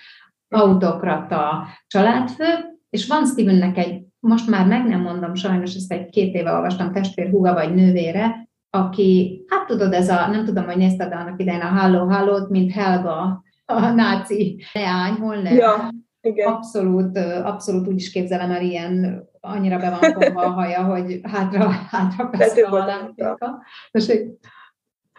autokrata 0.49 1.67
családfő, 1.87 2.45
és 2.89 3.07
van 3.07 3.25
Stevennek 3.25 3.77
egy 3.77 4.06
most 4.27 4.49
már 4.49 4.67
meg 4.67 4.85
nem 4.85 5.01
mondom, 5.01 5.35
sajnos 5.35 5.75
ezt 5.75 5.91
egy 5.91 6.09
két 6.09 6.33
éve 6.33 6.51
olvastam, 6.51 6.91
testvér 6.91 7.29
húga 7.29 7.53
vagy 7.53 7.73
nővére, 7.73 8.47
aki, 8.69 9.41
hát 9.47 9.65
tudod, 9.65 9.93
ez 9.93 10.09
a, 10.09 10.27
nem 10.27 10.45
tudom, 10.45 10.65
hogy 10.65 10.77
nézted 10.77 11.13
annak 11.13 11.41
idején 11.41 11.61
a 11.61 11.65
Halló 11.65 12.09
Hallót, 12.09 12.49
mint 12.49 12.71
Helga, 12.71 13.43
a 13.65 13.89
náci 13.89 14.63
leány, 14.73 15.13
hol 15.13 15.35
nem. 15.35 15.55
Ja, 15.55 15.89
igen. 16.21 16.53
Abszolút, 16.53 17.17
abszolút 17.43 17.87
úgy 17.87 17.95
is 17.95 18.11
képzelem 18.11 18.51
el 18.51 18.61
ilyen, 18.61 19.23
annyira 19.39 19.77
be 19.77 19.89
van 19.89 20.11
fogva 20.11 20.41
a 20.41 20.49
haja, 20.49 20.83
hogy 20.83 21.19
hátra, 21.23 21.69
hátra 21.69 22.25
persze 22.25 22.65
a 22.65 22.69
haláltéka. 22.69 23.63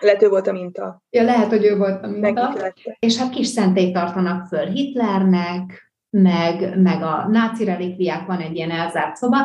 Lehet, 0.01 0.23
ő 0.23 0.29
volt 0.29 0.47
a 0.47 0.53
minta. 0.53 1.03
Ja, 1.11 1.23
lehet, 1.23 1.49
hogy 1.49 1.65
ő 1.65 1.77
volt 1.77 2.05
a 2.05 2.09
minta. 2.09 2.55
És 2.99 3.19
hát 3.19 3.31
kis 3.31 3.47
szentélyt 3.47 3.93
tartanak 3.93 4.47
föl 4.47 4.67
Hitlernek, 4.67 5.88
meg, 6.11 6.81
meg 6.83 7.03
a 7.03 7.27
náci 7.31 7.65
relikviák, 7.65 8.27
van 8.27 8.41
egy 8.41 8.57
ilyen 8.57 8.71
elzárt 8.71 9.17
szoba, 9.17 9.39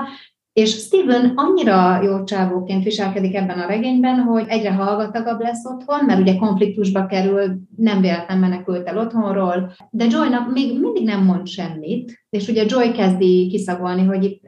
és 0.53 0.70
Steven 0.70 1.32
annyira 1.36 2.01
jó 2.03 2.24
csávóként 2.24 2.84
viselkedik 2.84 3.36
ebben 3.36 3.60
a 3.60 3.67
regényben, 3.67 4.20
hogy 4.20 4.46
egyre 4.48 4.74
hallgatagabb 4.74 5.39
lesz 5.39 5.65
otthon, 5.65 6.05
mert 6.05 6.20
ugye 6.20 6.36
konfliktusba 6.36 7.05
kerül, 7.05 7.60
nem 7.75 8.01
véletlen 8.01 8.38
menekült 8.38 8.88
el 8.88 8.98
otthonról, 8.98 9.74
de 9.89 10.05
Joynak 10.10 10.51
még 10.51 10.79
mindig 10.79 11.03
nem 11.03 11.24
mond 11.24 11.48
semmit, 11.48 12.25
és 12.29 12.48
ugye 12.48 12.65
Joy 12.67 12.91
kezdi 12.91 13.48
kiszagolni, 13.51 14.05
hogy 14.05 14.24
itt 14.24 14.41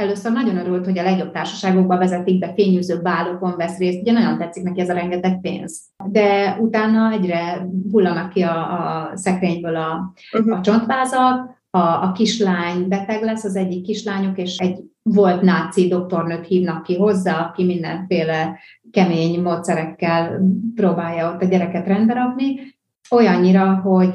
először 0.00 0.32
nagyon 0.32 0.56
örült, 0.56 0.84
hogy 0.84 0.98
a 0.98 1.02
legjobb 1.02 1.32
társaságokba 1.32 1.98
vezetik 1.98 2.38
be, 2.38 2.52
fényűző 2.54 3.00
bálokon 3.02 3.54
vesz 3.56 3.78
részt, 3.78 4.00
ugye 4.00 4.12
nagyon 4.12 4.38
tetszik 4.38 4.62
neki 4.62 4.80
ez 4.80 4.88
a 4.88 4.94
rengeteg 4.94 5.40
pénz. 5.40 5.82
De 6.04 6.56
utána 6.60 7.10
egyre 7.10 7.68
hullanak 7.90 8.30
ki 8.30 8.42
a, 8.42 8.56
a 8.56 9.10
szekrényből 9.16 9.76
a, 9.76 10.14
uh-huh. 10.38 10.58
a 10.58 10.60
csontvázak, 10.60 11.58
a, 11.70 11.78
a 11.78 12.12
kislány 12.12 12.88
beteg 12.88 13.22
lesz, 13.22 13.44
az 13.44 13.56
egyik 13.56 13.82
kislányuk, 13.82 14.38
és 14.38 14.56
egy 14.56 14.78
volt 15.02 15.42
náci 15.42 15.88
doktornőt 15.88 16.46
hívnak 16.46 16.82
ki 16.82 16.96
hozzá, 16.96 17.40
aki 17.40 17.64
mindenféle 17.64 18.58
kemény 18.90 19.42
módszerekkel 19.42 20.40
próbálja 20.74 21.32
ott 21.32 21.42
a 21.42 21.46
gyereket 21.46 21.86
rendbe 21.86 22.14
rakni, 22.14 22.76
olyannyira, 23.10 23.74
hogy 23.74 24.14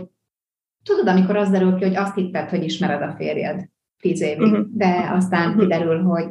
tudod, 0.83 1.07
amikor 1.07 1.35
az 1.35 1.49
derül 1.49 1.75
ki, 1.75 1.83
hogy 1.83 1.95
azt 1.95 2.15
hitted, 2.15 2.49
hogy 2.49 2.63
ismered 2.63 3.01
a 3.01 3.13
férjed 3.17 3.69
tíz 4.05 4.21
évig, 4.21 4.51
uh-huh. 4.51 4.65
de 4.73 5.09
aztán 5.13 5.47
uh-huh. 5.47 5.61
kiderül, 5.61 6.03
hogy 6.03 6.25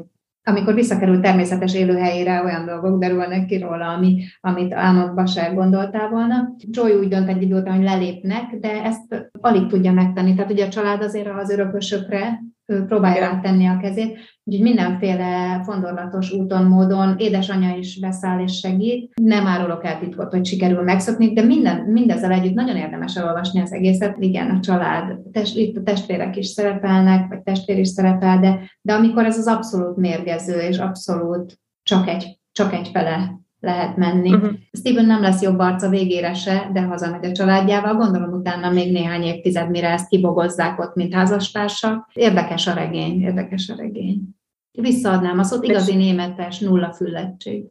amikor 0.47 0.75
visszakerül 0.75 1.21
természetes 1.21 1.75
élőhelyére, 1.75 2.43
olyan 2.45 2.67
dolgok 2.67 2.99
derülnek 2.99 3.47
ki 3.47 3.59
róla, 3.59 3.89
ami, 3.89 4.25
amit 4.41 4.73
álmodba 4.73 5.27
se 5.27 5.53
gondoltál 5.55 6.09
volna. 6.09 6.55
Joy 6.59 6.93
úgy 6.93 7.09
dönt 7.09 7.29
egy 7.29 7.43
idő 7.43 7.57
után, 7.57 7.75
hogy 7.75 7.85
lelépnek, 7.85 8.57
de 8.61 8.85
ezt 8.85 9.31
alig 9.41 9.67
tudja 9.67 9.93
megtenni. 9.93 10.35
Tehát 10.35 10.51
ugye 10.51 10.67
a 10.67 10.69
család 10.69 11.03
azért 11.03 11.29
az 11.29 11.51
örökösökre 11.51 12.43
ő 12.67 12.85
próbálja 12.85 13.21
rátenni 13.21 13.67
a 13.67 13.77
kezét, 13.77 14.19
úgyhogy 14.45 14.65
mindenféle 14.65 15.63
fondorlatos 15.65 16.33
úton, 16.33 16.65
módon 16.65 17.15
édesanyja 17.19 17.77
is 17.77 18.01
beszáll 18.01 18.43
és 18.43 18.59
segít. 18.59 19.13
Nem 19.15 19.47
árulok 19.47 19.85
el 19.85 19.99
titkot, 19.99 20.33
hogy 20.33 20.47
sikerül 20.47 20.83
megszokni, 20.83 21.33
de 21.33 21.43
minden, 21.43 21.81
mindezzel 21.81 22.33
együtt 22.33 22.55
nagyon 22.55 22.77
érdemes 22.77 23.17
elolvasni 23.17 23.61
az 23.61 23.73
egészet. 23.73 24.17
Igen, 24.19 24.51
a 24.51 24.61
család, 24.61 25.19
test, 25.33 25.57
itt 25.57 25.77
a 25.77 25.83
testvérek 25.83 26.37
is 26.37 26.47
szerepelnek, 26.47 27.29
vagy 27.29 27.43
testvér 27.43 27.79
is 27.79 27.89
szerepel, 27.89 28.39
de, 28.39 28.71
de 28.81 28.93
amikor 28.93 29.25
ez 29.25 29.39
az 29.39 29.47
abszolút 29.47 29.97
mérgező, 29.97 30.59
és 30.59 30.79
abszolút 30.79 31.59
csak 31.83 32.09
egy, 32.09 32.39
csak 32.53 32.73
egy 32.73 32.89
fele 32.93 33.44
lehet 33.65 33.97
menni. 33.97 34.35
Uh-huh. 34.35 34.53
Steven 34.73 35.05
nem 35.05 35.21
lesz 35.21 35.43
jobb 35.43 35.59
arca 35.59 35.89
végére 35.89 36.35
se, 36.35 36.71
de 36.73 36.83
hazamegy 36.83 37.25
a 37.25 37.33
családjával, 37.33 37.95
gondolom 37.95 38.33
utána 38.33 38.71
még 38.71 38.93
néhány 38.93 39.23
évtized, 39.23 39.71
mire 39.71 39.89
ezt 39.91 40.09
kibogozzák 40.09 40.81
ott, 40.81 40.95
mint 40.95 41.15
házastársak. 41.15 42.11
Érdekes 42.13 42.67
a 42.67 42.73
regény, 42.75 43.23
érdekes 43.23 43.69
a 43.69 43.75
regény. 43.77 44.23
Visszaadnám 44.73 45.39
a 45.39 45.43
szót, 45.43 45.65
igazi 45.65 45.95
németes, 45.95 46.59
nulla 46.59 46.93
füllettség. 46.93 47.65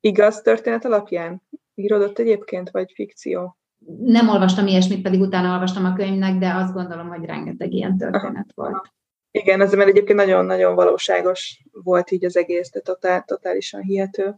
Igaz 0.00 0.40
történet 0.40 0.84
alapján? 0.84 1.42
Írodott 1.74 2.18
egyébként, 2.18 2.70
vagy 2.70 2.92
fikció? 2.94 3.56
Nem 4.04 4.28
olvastam 4.28 4.66
ilyesmit, 4.66 5.02
pedig 5.02 5.20
utána 5.20 5.52
olvastam 5.52 5.84
a 5.84 5.92
könyvnek, 5.92 6.38
de 6.38 6.54
azt 6.54 6.72
gondolom, 6.72 7.08
hogy 7.08 7.24
rengeteg 7.24 7.72
ilyen 7.72 7.96
történet 7.96 8.48
volt. 8.54 8.92
Igen, 9.30 9.60
ez 9.60 9.72
mert 9.72 9.88
egyébként 9.88 10.18
nagyon-nagyon 10.18 10.74
valóságos 10.74 11.64
volt 11.72 12.10
így 12.10 12.24
az 12.24 12.36
egész, 12.36 12.70
de 12.70 12.80
totál, 12.80 13.22
totálisan 13.26 13.82
hihető. 13.82 14.36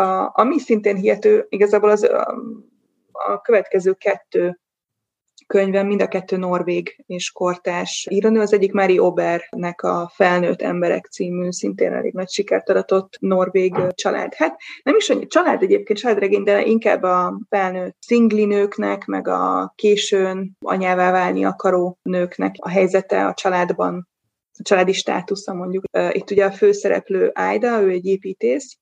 A, 0.00 0.30
ami 0.32 0.58
szintén 0.58 0.96
hihető, 0.96 1.46
igazából 1.48 1.90
az 1.90 2.02
a, 2.02 3.40
következő 3.42 3.92
kettő 3.92 4.60
könyvem, 5.46 5.86
mind 5.86 6.02
a 6.02 6.08
kettő 6.08 6.36
norvég 6.36 7.04
és 7.06 7.30
kortás 7.30 8.06
írónő. 8.10 8.40
Az 8.40 8.52
egyik 8.52 8.72
Mari 8.72 8.98
Obernek 8.98 9.82
a 9.82 10.10
Felnőtt 10.14 10.62
Emberek 10.62 11.06
című, 11.06 11.50
szintén 11.50 11.92
elég 11.92 12.12
nagy 12.12 12.28
sikert 12.28 12.68
aratott 12.68 13.16
norvég 13.18 13.74
család. 13.94 14.34
Hát 14.34 14.60
nem 14.82 14.96
is 14.96 15.10
annyi 15.10 15.26
család 15.26 15.62
egyébként, 15.62 15.98
családregény, 15.98 16.42
de 16.42 16.64
inkább 16.64 17.02
a 17.02 17.40
felnőtt 17.48 17.96
szingli 18.00 18.44
nőknek, 18.44 19.04
meg 19.04 19.28
a 19.28 19.72
későn 19.76 20.56
anyává 20.60 21.10
válni 21.10 21.44
akaró 21.44 21.98
nőknek 22.02 22.54
a 22.58 22.68
helyzete 22.68 23.26
a 23.26 23.34
családban, 23.34 24.08
a 24.52 24.62
családi 24.62 24.92
státusza 24.92 25.54
mondjuk. 25.54 25.84
Itt 26.10 26.30
ugye 26.30 26.44
a 26.44 26.52
főszereplő 26.52 27.30
Ájda, 27.34 27.80
ő 27.80 27.88
egy 27.88 28.06
építész, 28.06 28.78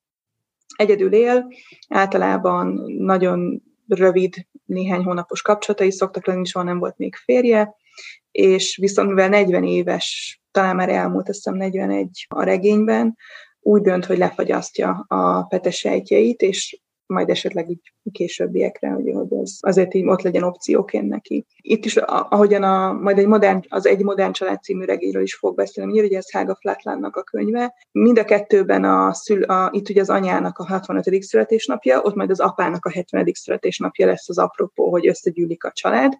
egyedül 0.78 1.12
él, 1.12 1.46
általában 1.88 2.92
nagyon 2.98 3.62
rövid, 3.88 4.34
néhány 4.64 5.02
hónapos 5.02 5.42
kapcsolatai 5.42 5.90
szoktak 5.90 6.26
lenni, 6.26 6.44
soha 6.44 6.64
nem 6.64 6.78
volt 6.78 6.98
még 6.98 7.14
férje, 7.14 7.74
és 8.30 8.76
viszont 8.80 9.08
mivel 9.08 9.28
40 9.28 9.64
éves, 9.64 10.40
talán 10.50 10.76
már 10.76 10.88
elmúlt, 10.88 11.28
azt 11.28 11.36
hiszem 11.36 11.54
41 11.54 12.26
a 12.28 12.42
regényben, 12.42 13.16
úgy 13.60 13.82
dönt, 13.82 14.04
hogy 14.04 14.18
lefagyasztja 14.18 15.04
a 15.08 15.42
petesejtjeit, 15.42 16.40
és 16.42 16.80
majd 17.08 17.28
esetleg 17.28 17.70
így 17.70 17.92
későbbiekre, 18.12 18.88
hogy, 18.88 19.12
hogy 19.14 19.32
ez 19.40 19.56
azért 19.60 19.94
így 19.94 20.06
ott 20.06 20.22
legyen 20.22 20.42
opcióként 20.42 21.08
neki. 21.08 21.46
Itt 21.56 21.84
is, 21.84 21.96
ahogyan 21.96 22.62
a, 22.62 22.92
majd 22.92 23.18
egy 23.18 23.26
modern, 23.26 23.60
az 23.68 23.86
Egy 23.86 24.02
modern 24.02 24.32
család 24.32 24.62
című 24.62 24.84
regényről 24.84 25.22
is 25.22 25.34
fog 25.34 25.54
beszélni, 25.54 26.00
ugye 26.00 26.16
ez 26.16 26.32
Hága 26.32 26.56
Flatlandnak 26.60 27.16
a 27.16 27.22
könyve. 27.22 27.74
Mind 27.92 28.18
a 28.18 28.24
kettőben 28.24 28.84
a, 28.84 29.12
szül, 29.12 29.42
a, 29.42 29.70
itt 29.72 29.88
ugye 29.88 30.00
az 30.00 30.10
anyának 30.10 30.58
a 30.58 30.66
65. 30.66 31.22
születésnapja, 31.22 32.02
ott 32.02 32.14
majd 32.14 32.30
az 32.30 32.40
apának 32.40 32.84
a 32.84 32.90
70. 32.90 33.30
születésnapja 33.32 34.06
lesz 34.06 34.28
az 34.28 34.38
apropó, 34.38 34.90
hogy 34.90 35.08
összegyűlik 35.08 35.64
a 35.64 35.72
család, 35.72 36.12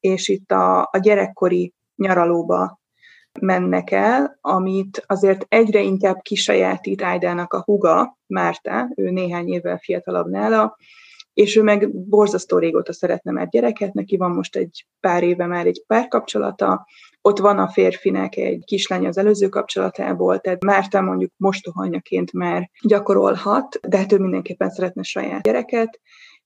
és 0.00 0.28
itt 0.28 0.50
a, 0.50 0.80
a 0.80 0.98
gyerekkori 1.00 1.74
nyaralóba 1.96 2.79
mennek 3.40 3.90
el, 3.90 4.38
amit 4.40 5.04
azért 5.06 5.46
egyre 5.48 5.80
inkább 5.80 6.20
kisajátít 6.22 7.02
Ájdának 7.02 7.52
a 7.52 7.62
huga, 7.64 8.18
Márta, 8.26 8.90
ő 8.96 9.10
néhány 9.10 9.48
évvel 9.48 9.78
fiatalabb 9.78 10.30
nála, 10.30 10.76
és 11.34 11.56
ő 11.56 11.62
meg 11.62 11.94
borzasztó 11.94 12.58
régóta 12.58 12.92
szeretne 12.92 13.32
már 13.32 13.48
gyereket, 13.48 13.92
neki 13.92 14.16
van 14.16 14.30
most 14.30 14.56
egy 14.56 14.86
pár 15.00 15.22
éve 15.22 15.46
már 15.46 15.66
egy 15.66 15.84
párkapcsolata, 15.86 16.86
ott 17.22 17.38
van 17.38 17.58
a 17.58 17.68
férfinek 17.68 18.36
egy 18.36 18.64
kislány 18.64 19.06
az 19.06 19.18
előző 19.18 19.48
kapcsolatából, 19.48 20.38
tehát 20.38 20.64
Márta 20.64 21.00
mondjuk 21.00 21.32
mostohanyaként 21.36 22.32
már 22.32 22.70
gyakorolhat, 22.82 23.80
de 23.88 23.96
hát 23.96 24.12
ő 24.12 24.18
mindenképpen 24.18 24.70
szeretne 24.70 25.02
saját 25.02 25.42
gyereket, 25.42 26.00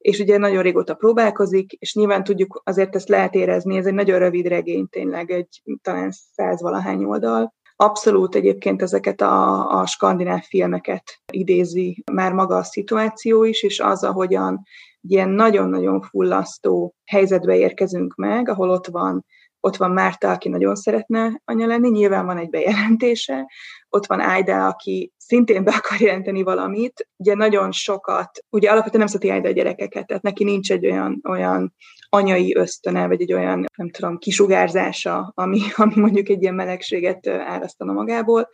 és 0.05 0.19
ugye 0.19 0.39
nagyon 0.39 0.63
régóta 0.63 0.95
próbálkozik, 0.95 1.73
és 1.73 1.95
nyilván 1.95 2.25
tudjuk, 2.25 2.63
azért 2.65 2.95
ezt 2.95 3.09
lehet 3.09 3.35
érezni, 3.35 3.77
ez 3.77 3.87
egy 3.87 3.95
nagyon 3.95 4.19
rövid 4.19 4.47
regény, 4.47 4.89
tényleg 4.89 5.31
egy 5.31 5.63
talán 5.83 6.11
százvalahány 6.33 7.05
oldal. 7.05 7.55
Abszolút 7.77 8.35
egyébként 8.35 8.83
ezeket 8.83 9.21
a, 9.21 9.67
a 9.81 9.87
skandináv 9.87 10.43
filmeket 10.43 11.21
idézi 11.33 12.03
már 12.13 12.33
maga 12.33 12.57
a 12.57 12.63
szituáció 12.63 13.45
is, 13.45 13.63
és 13.63 13.81
az, 13.81 14.05
ahogyan 14.05 14.63
ilyen 15.01 15.29
nagyon-nagyon 15.29 16.01
fullasztó 16.01 16.95
helyzetbe 17.05 17.57
érkezünk 17.57 18.15
meg, 18.15 18.49
ahol 18.49 18.71
ott 18.71 18.87
van 18.87 19.25
ott 19.65 19.77
van 19.77 19.91
Márta, 19.91 20.31
aki 20.31 20.49
nagyon 20.49 20.75
szeretne 20.75 21.41
anya 21.45 21.67
lenni, 21.67 21.89
nyilván 21.89 22.27
van 22.27 22.39
egy 22.39 22.51
bejelentése, 22.51 23.47
ott 23.89 24.07
van 24.07 24.21
Ájda, 24.21 24.67
aki 24.67 25.13
szintén 25.17 25.65
be 25.65 25.71
akar 25.71 26.01
jelenteni 26.01 26.43
valamit, 26.43 27.09
ugye 27.17 27.35
nagyon 27.35 27.73
sokat, 27.73 28.45
ugye 28.51 28.71
alapvetően 28.71 28.99
nem 28.99 29.07
szereti 29.07 29.31
Ájda 29.31 29.49
a 29.49 29.53
gyerekeket, 29.53 30.07
tehát 30.07 30.23
neki 30.23 30.45
nincs 30.45 30.73
egy 30.73 30.87
olyan, 30.87 31.21
olyan 31.29 31.75
anyai 32.09 32.57
ösztöne, 32.57 33.07
vagy 33.07 33.21
egy 33.21 33.33
olyan, 33.33 33.65
nem 33.77 33.91
tudom, 33.91 34.19
kisugárzása, 34.19 35.33
ami, 35.35 35.61
ami 35.77 35.93
mondjuk 35.97 36.29
egy 36.29 36.43
ilyen 36.43 36.55
melegséget 36.55 37.27
árasztana 37.27 37.93
magából, 37.93 38.49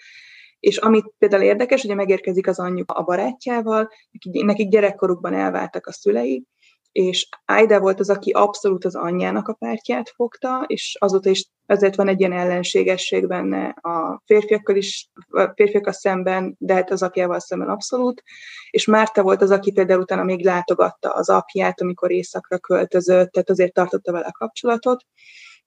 és 0.61 0.77
amit 0.77 1.13
például 1.19 1.43
érdekes, 1.43 1.85
ugye 1.85 1.95
megérkezik 1.95 2.47
az 2.47 2.59
anyjuk 2.59 2.91
a 2.91 3.03
barátjával, 3.03 3.89
nekik, 4.33 4.69
gyerekkorukban 4.69 5.35
elváltak 5.35 5.87
a 5.87 5.93
szülei, 5.93 6.45
és 6.93 7.29
Aida 7.45 7.81
volt 7.81 8.01
az, 8.01 8.11
aki 8.11 8.31
abszolút 8.31 8.85
az 8.85 8.95
anyjának 8.95 9.49
a 9.49 9.53
pártját 9.53 10.13
fogta, 10.15 10.65
és 10.67 10.97
azóta 10.99 11.31
is 11.31 11.49
ezért 11.67 11.95
van 11.95 12.09
egy 12.09 12.21
ilyen 12.21 12.33
ellenségesség 12.33 13.27
benne 13.27 13.69
a 13.69 14.23
férfiakkal 14.27 14.77
is, 14.77 15.11
a 15.29 15.53
férfiakkal 15.55 15.93
szemben, 15.93 16.55
de 16.59 16.75
hát 16.75 16.91
az 16.91 17.03
apjával 17.03 17.39
szemben 17.39 17.69
abszolút. 17.69 18.23
És 18.71 18.87
Márta 18.87 19.23
volt 19.23 19.43
az, 19.43 19.51
aki 19.51 19.73
például 19.73 20.01
utána 20.01 20.25
még 20.25 20.45
látogatta 20.45 21.11
az 21.11 21.29
apját, 21.29 21.81
amikor 21.81 22.11
éjszakra 22.11 22.59
költözött, 22.59 23.33
tehát 23.33 23.51
azért 23.51 23.73
tartotta 23.73 24.13
vele 24.13 24.27
a 24.27 24.39
kapcsolatot 24.39 25.05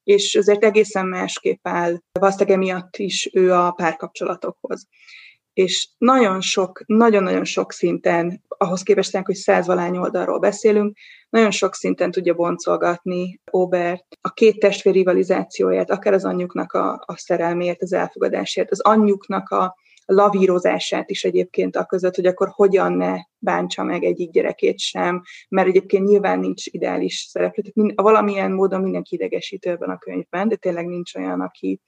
és 0.03 0.35
azért 0.35 0.63
egészen 0.63 1.05
másképp 1.05 1.67
áll 1.67 1.97
valószínűleg 2.11 2.57
emiatt 2.57 2.97
is 2.97 3.29
ő 3.33 3.53
a 3.53 3.71
párkapcsolatokhoz 3.71 4.87
és 5.53 5.89
nagyon 5.97 6.41
sok, 6.41 6.83
nagyon-nagyon 6.85 7.43
sok 7.43 7.71
szinten, 7.71 8.43
ahhoz 8.47 8.83
képest, 8.83 9.17
hogy 9.17 9.35
százvalány 9.35 9.97
oldalról 9.97 10.39
beszélünk, 10.39 10.97
nagyon 11.29 11.51
sok 11.51 11.75
szinten 11.75 12.11
tudja 12.11 12.33
boncolgatni 12.33 13.41
Obert 13.51 14.05
a 14.21 14.29
két 14.29 14.59
testvér 14.59 14.93
rivalizációját, 14.93 15.91
akár 15.91 16.13
az 16.13 16.25
anyjuknak 16.25 16.73
a, 16.73 17.03
a 17.05 17.17
szerelmért, 17.17 17.81
az 17.81 17.93
elfogadásért, 17.93 18.71
az 18.71 18.81
anyjuknak 18.81 19.49
a 19.49 19.75
lavírozását 20.05 21.09
is 21.09 21.23
egyébként 21.23 21.75
a 21.75 21.85
között, 21.85 22.15
hogy 22.15 22.25
akkor 22.25 22.49
hogyan 22.51 22.93
ne 22.93 23.15
bántsa 23.37 23.83
meg 23.83 24.03
egyik 24.03 24.31
gyerekét 24.31 24.79
sem, 24.79 25.21
mert 25.49 25.67
egyébként 25.67 26.07
nyilván 26.07 26.39
nincs 26.39 26.65
ideális 26.65 27.27
szereplő, 27.29 27.61
tehát 27.61 27.91
valamilyen 27.95 28.51
módon 28.51 28.81
mindenki 28.81 29.15
idegesítő 29.15 29.69
ebben 29.69 29.89
a 29.89 29.97
könyvben, 29.97 30.47
de 30.47 30.55
tényleg 30.55 30.85
nincs 30.85 31.15
olyan, 31.15 31.41
aki, 31.41 31.81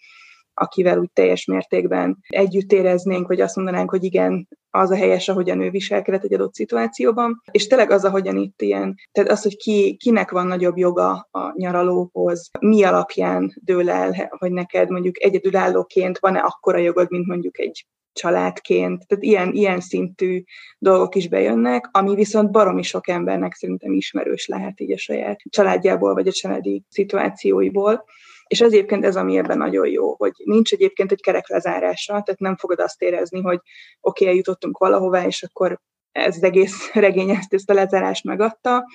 akivel 0.55 0.97
úgy 0.97 1.11
teljes 1.11 1.45
mértékben 1.45 2.17
együtt 2.27 2.71
éreznénk, 2.71 3.27
vagy 3.27 3.41
azt 3.41 3.55
mondanánk, 3.55 3.89
hogy 3.89 4.03
igen, 4.03 4.47
az 4.69 4.91
a 4.91 4.95
helyes, 4.95 5.29
ahogyan 5.29 5.61
ő 5.61 5.69
viselkedett 5.69 6.23
egy 6.23 6.33
adott 6.33 6.53
szituációban, 6.53 7.41
és 7.51 7.67
tényleg 7.67 7.91
az, 7.91 8.05
ahogyan 8.05 8.37
itt 8.37 8.61
ilyen, 8.61 8.95
tehát 9.11 9.31
az, 9.31 9.41
hogy 9.43 9.57
ki, 9.57 9.95
kinek 9.95 10.31
van 10.31 10.47
nagyobb 10.47 10.77
joga 10.77 11.27
a 11.31 11.53
nyaralóhoz, 11.55 12.49
mi 12.59 12.83
alapján 12.83 13.53
dől 13.63 13.89
el, 13.89 14.31
hogy 14.37 14.51
neked 14.51 14.89
mondjuk 14.89 15.23
egyedülállóként 15.23 16.19
van-e 16.19 16.39
akkora 16.39 16.77
jogod, 16.77 17.09
mint 17.09 17.27
mondjuk 17.27 17.59
egy 17.59 17.85
családként, 18.15 19.07
tehát 19.07 19.23
ilyen, 19.23 19.53
ilyen 19.53 19.79
szintű 19.79 20.43
dolgok 20.79 21.15
is 21.15 21.29
bejönnek, 21.29 21.89
ami 21.91 22.15
viszont 22.15 22.51
baromi 22.51 22.83
sok 22.83 23.07
embernek 23.07 23.53
szerintem 23.53 23.93
ismerős 23.93 24.47
lehet 24.47 24.79
így 24.79 24.91
a 24.91 24.97
saját 24.97 25.39
családjából, 25.49 26.13
vagy 26.13 26.27
a 26.27 26.31
családi 26.31 26.83
szituációiból. 26.89 28.05
És 28.47 28.61
ez 28.61 28.71
egyébként 28.71 29.05
ez, 29.05 29.15
ami 29.15 29.37
ebben 29.37 29.57
nagyon 29.57 29.87
jó, 29.87 30.15
hogy 30.15 30.31
nincs 30.43 30.73
egyébként 30.73 31.11
egy 31.11 31.21
kerek 31.21 31.49
lezárása, 31.49 32.11
tehát 32.11 32.39
nem 32.39 32.57
fogod 32.57 32.79
azt 32.79 33.01
érezni, 33.01 33.41
hogy 33.41 33.55
oké, 33.55 33.69
okay, 33.99 34.27
eljutottunk 34.27 34.77
valahová, 34.77 35.25
és 35.25 35.43
akkor 35.43 35.79
ez 36.15 36.35
az 36.35 36.43
egész 36.43 36.91
regény 36.93 37.29
ezt, 37.29 37.53
ezt 37.53 37.69
a 37.69 37.73
lezárást 37.73 38.23
megadta, 38.23 38.85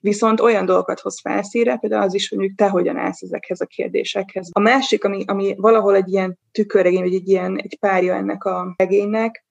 viszont 0.00 0.40
olyan 0.40 0.64
dolgokat 0.64 1.00
hoz 1.00 1.20
felszíre, 1.20 1.76
például 1.76 2.02
az 2.02 2.14
is, 2.14 2.28
hogy 2.28 2.52
te 2.56 2.68
hogyan 2.68 2.96
állsz 2.96 3.22
ezekhez 3.22 3.60
a 3.60 3.66
kérdésekhez. 3.66 4.48
A 4.52 4.60
másik, 4.60 5.04
ami, 5.04 5.24
ami 5.26 5.54
valahol 5.56 5.96
egy 5.96 6.12
ilyen 6.12 6.38
tükörregény, 6.52 7.02
vagy 7.02 7.14
egy 7.14 7.28
ilyen 7.28 7.60
egy 7.62 7.76
párja 7.80 8.14
ennek 8.14 8.44
a 8.44 8.74
regénynek, 8.76 9.44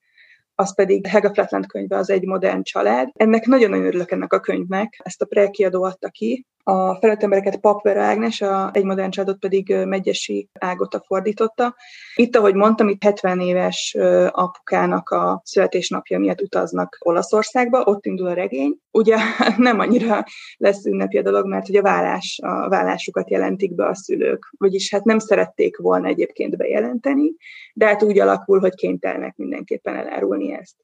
az 0.54 0.74
pedig 0.74 1.06
Hega 1.06 1.32
Flatland 1.32 1.66
könyve, 1.66 1.96
az 1.96 2.10
egy 2.10 2.24
modern 2.24 2.62
család. 2.62 3.08
Ennek 3.12 3.46
nagyon-nagyon 3.46 3.86
örülök 3.86 4.10
ennek 4.10 4.32
a 4.32 4.40
könyvnek, 4.40 5.00
ezt 5.04 5.22
a 5.22 5.26
prekiadó 5.26 5.82
adta 5.82 6.08
ki, 6.08 6.46
a 6.68 6.94
felett 6.94 7.22
embereket 7.22 7.56
Papvera 7.56 8.02
Ágnes, 8.02 8.40
a 8.40 8.70
egy 8.72 8.84
modern 8.84 9.10
családot 9.10 9.38
pedig 9.38 9.74
Megyesi 9.84 10.48
Ágota 10.52 11.02
fordította. 11.06 11.76
Itt, 12.14 12.36
ahogy 12.36 12.54
mondtam, 12.54 12.88
itt 12.88 13.02
70 13.02 13.40
éves 13.40 13.96
apukának 14.30 15.08
a 15.08 15.40
születésnapja 15.44 16.18
miatt 16.18 16.40
utaznak 16.40 16.96
Olaszországba, 17.00 17.82
ott 17.84 18.06
indul 18.06 18.26
a 18.26 18.32
regény. 18.32 18.78
Ugye 18.90 19.16
nem 19.56 19.78
annyira 19.78 20.24
lesz 20.56 20.84
ünnepi 20.84 21.18
a 21.18 21.22
dolog, 21.22 21.46
mert 21.46 21.66
hogy 21.66 21.76
a 21.76 21.82
vállás, 21.82 22.38
a 22.42 22.68
vállásukat 22.68 23.30
jelentik 23.30 23.74
be 23.74 23.86
a 23.86 23.94
szülők, 23.94 24.54
vagyis 24.58 24.90
hát 24.90 25.04
nem 25.04 25.18
szerették 25.18 25.76
volna 25.76 26.08
egyébként 26.08 26.56
bejelenteni, 26.56 27.34
de 27.74 27.86
hát 27.86 28.02
úgy 28.02 28.18
alakul, 28.18 28.60
hogy 28.60 28.74
kénytelnek 28.74 29.36
mindenképpen 29.36 29.96
elárulni 29.96 30.52
ezt. 30.52 30.76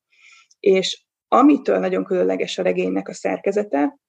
És 0.61 1.05
amitől 1.29 1.79
nagyon 1.79 2.05
különleges 2.05 2.59
a 2.59 2.63
regénynek 2.63 3.09
a 3.09 3.15
szerkezete, 3.15 4.01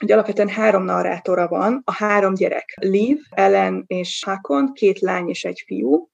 hogy 0.00 0.12
alapvetően 0.12 0.48
három 0.48 0.84
narrátora 0.84 1.48
van, 1.48 1.82
a 1.84 1.92
három 1.92 2.34
gyerek, 2.34 2.76
Liv, 2.80 3.18
Ellen 3.30 3.84
és 3.86 4.22
Hakon, 4.26 4.72
két 4.72 4.98
lány 4.98 5.28
és 5.28 5.44
egy 5.44 5.62
fiú. 5.66 6.08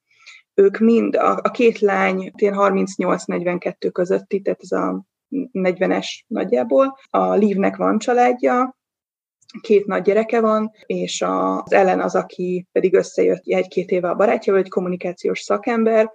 Ők 0.55 0.79
mind, 0.79 1.17
a, 1.17 1.39
a 1.43 1.51
két 1.51 1.79
lány 1.79 2.33
38-42 2.37 3.91
közötti, 3.93 4.41
tehát 4.41 4.61
ez 4.63 4.73
a 4.73 5.05
40-es 5.53 6.07
nagyjából. 6.27 6.99
A 7.11 7.33
Livnek 7.33 7.77
van 7.77 7.99
családja, 7.99 8.79
két 9.61 9.87
nagy 9.87 10.03
gyereke 10.03 10.41
van, 10.41 10.71
és 10.87 11.23
az 11.23 11.73
Ellen 11.73 12.01
az, 12.01 12.15
aki 12.15 12.67
pedig 12.73 12.95
összejött 12.95 13.43
egy-két 13.45 13.91
éve 13.91 14.09
a 14.09 14.15
barátja, 14.15 14.53
vagy 14.53 14.69
kommunikációs 14.69 15.41
szakember, 15.41 16.13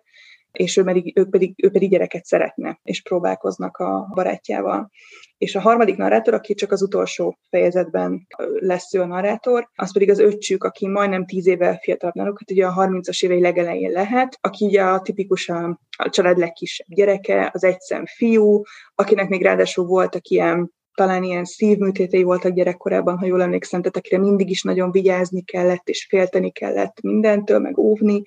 és 0.57 0.77
ő 0.77 0.83
pedig, 0.83 1.17
ő, 1.17 1.25
pedig, 1.25 1.53
ő 1.63 1.69
pedig 1.69 1.89
gyereket 1.89 2.25
szeretne, 2.25 2.79
és 2.83 3.01
próbálkoznak 3.01 3.77
a 3.77 4.11
barátjával. 4.13 4.91
És 5.37 5.55
a 5.55 5.59
harmadik 5.59 5.97
narrátor, 5.97 6.33
aki 6.33 6.53
csak 6.53 6.71
az 6.71 6.81
utolsó 6.81 7.37
fejezetben 7.49 8.27
lesz 8.59 8.93
ő 8.93 9.01
a 9.01 9.05
narrátor, 9.05 9.69
az 9.75 9.93
pedig 9.93 10.09
az 10.09 10.19
öccsük, 10.19 10.63
aki 10.63 10.87
majdnem 10.87 11.25
tíz 11.25 11.47
éve 11.47 11.79
fiatalabb 11.81 12.15
náluk, 12.15 12.39
hát 12.39 12.51
ugye 12.51 12.65
a 12.65 12.73
30-as 12.73 13.23
évei 13.23 13.41
legelején 13.41 13.91
lehet, 13.91 14.37
aki 14.41 14.65
ugye 14.65 14.81
a 14.81 15.01
tipikus 15.01 15.49
a, 15.49 15.79
a 15.97 16.09
család 16.09 16.37
legkisebb 16.37 16.87
gyereke, 16.89 17.49
az 17.53 17.63
egyszem 17.63 18.05
fiú, 18.05 18.61
akinek 18.95 19.29
még 19.29 19.41
ráadásul 19.41 19.85
voltak 19.85 20.27
ilyen 20.27 20.73
talán 20.95 21.23
ilyen 21.23 21.45
szívműtétei 21.45 22.23
voltak 22.23 22.53
gyerekkorában, 22.53 23.17
ha 23.17 23.25
jól 23.25 23.41
emlékszem, 23.41 23.79
tehát 23.79 23.97
akire 23.97 24.17
mindig 24.17 24.49
is 24.49 24.63
nagyon 24.63 24.91
vigyázni 24.91 25.43
kellett, 25.43 25.89
és 25.89 26.05
félteni 26.09 26.51
kellett 26.51 27.01
mindentől, 27.01 27.59
meg 27.59 27.77
óvni, 27.77 28.23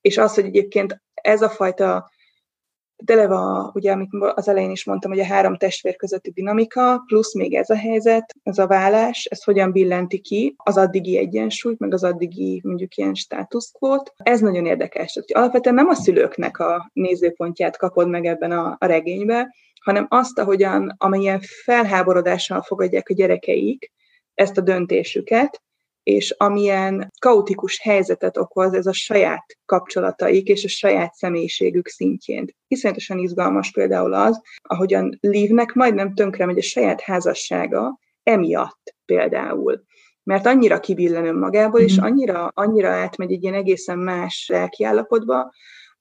és 0.00 0.18
az, 0.18 0.34
hogy 0.34 0.44
egyébként 0.44 1.02
ez 1.22 1.42
a 1.42 1.48
fajta 1.48 2.10
deleva, 3.04 3.70
ugye, 3.74 3.92
amit 3.92 4.08
az 4.34 4.48
elején 4.48 4.70
is 4.70 4.84
mondtam, 4.84 5.10
hogy 5.10 5.20
a 5.20 5.24
három 5.24 5.56
testvér 5.56 5.96
közötti 5.96 6.30
dinamika, 6.30 7.02
plusz 7.06 7.34
még 7.34 7.54
ez 7.54 7.70
a 7.70 7.76
helyzet, 7.76 8.34
ez 8.42 8.58
a 8.58 8.66
vállás, 8.66 9.24
ez 9.24 9.44
hogyan 9.44 9.72
billenti 9.72 10.20
ki 10.20 10.54
az 10.56 10.76
addigi 10.76 11.18
egyensúlyt, 11.18 11.78
meg 11.78 11.92
az 11.94 12.04
addigi 12.04 12.60
mondjuk 12.64 12.96
ilyen 12.96 13.14
státuszkvót. 13.14 14.12
Ez 14.16 14.40
nagyon 14.40 14.66
érdekes. 14.66 15.12
Tehát, 15.12 15.30
alapvetően 15.30 15.74
nem 15.74 15.88
a 15.88 15.94
szülőknek 15.94 16.58
a 16.58 16.90
nézőpontját 16.92 17.76
kapod 17.76 18.08
meg 18.08 18.24
ebben 18.24 18.50
a, 18.50 18.76
a 18.78 18.86
regénybe, 18.86 19.54
hanem 19.80 20.06
azt, 20.10 20.38
ahogyan, 20.38 20.94
amelyen 20.98 21.40
felháborodással 21.64 22.62
fogadják 22.62 23.08
a 23.08 23.14
gyerekeik 23.14 23.92
ezt 24.34 24.58
a 24.58 24.60
döntésüket, 24.60 25.62
és 26.02 26.30
amilyen 26.30 27.10
kaotikus 27.20 27.80
helyzetet 27.80 28.36
okoz 28.36 28.74
ez 28.74 28.86
a 28.86 28.92
saját 28.92 29.44
kapcsolataik 29.64 30.48
és 30.48 30.64
a 30.64 30.68
saját 30.68 31.14
személyiségük 31.14 31.88
szintjén. 31.88 32.46
Iszonyatosan 32.68 33.18
izgalmas 33.18 33.70
például 33.70 34.14
az, 34.14 34.40
ahogyan 34.62 35.18
Livnek 35.20 35.72
majdnem 35.72 36.14
tönkre 36.14 36.46
megy 36.46 36.58
a 36.58 36.62
saját 36.62 37.00
házassága, 37.00 37.98
emiatt 38.22 38.94
például. 39.04 39.82
Mert 40.22 40.46
annyira 40.46 40.80
kibillen 40.80 41.26
önmagából, 41.26 41.80
és 41.80 41.96
mhm. 41.96 42.04
annyira, 42.04 42.50
annyira 42.54 42.88
átmegy 42.88 43.32
egy 43.32 43.42
ilyen 43.42 43.54
egészen 43.54 43.98
más 43.98 44.48
lelkiállapotba, 44.52 45.52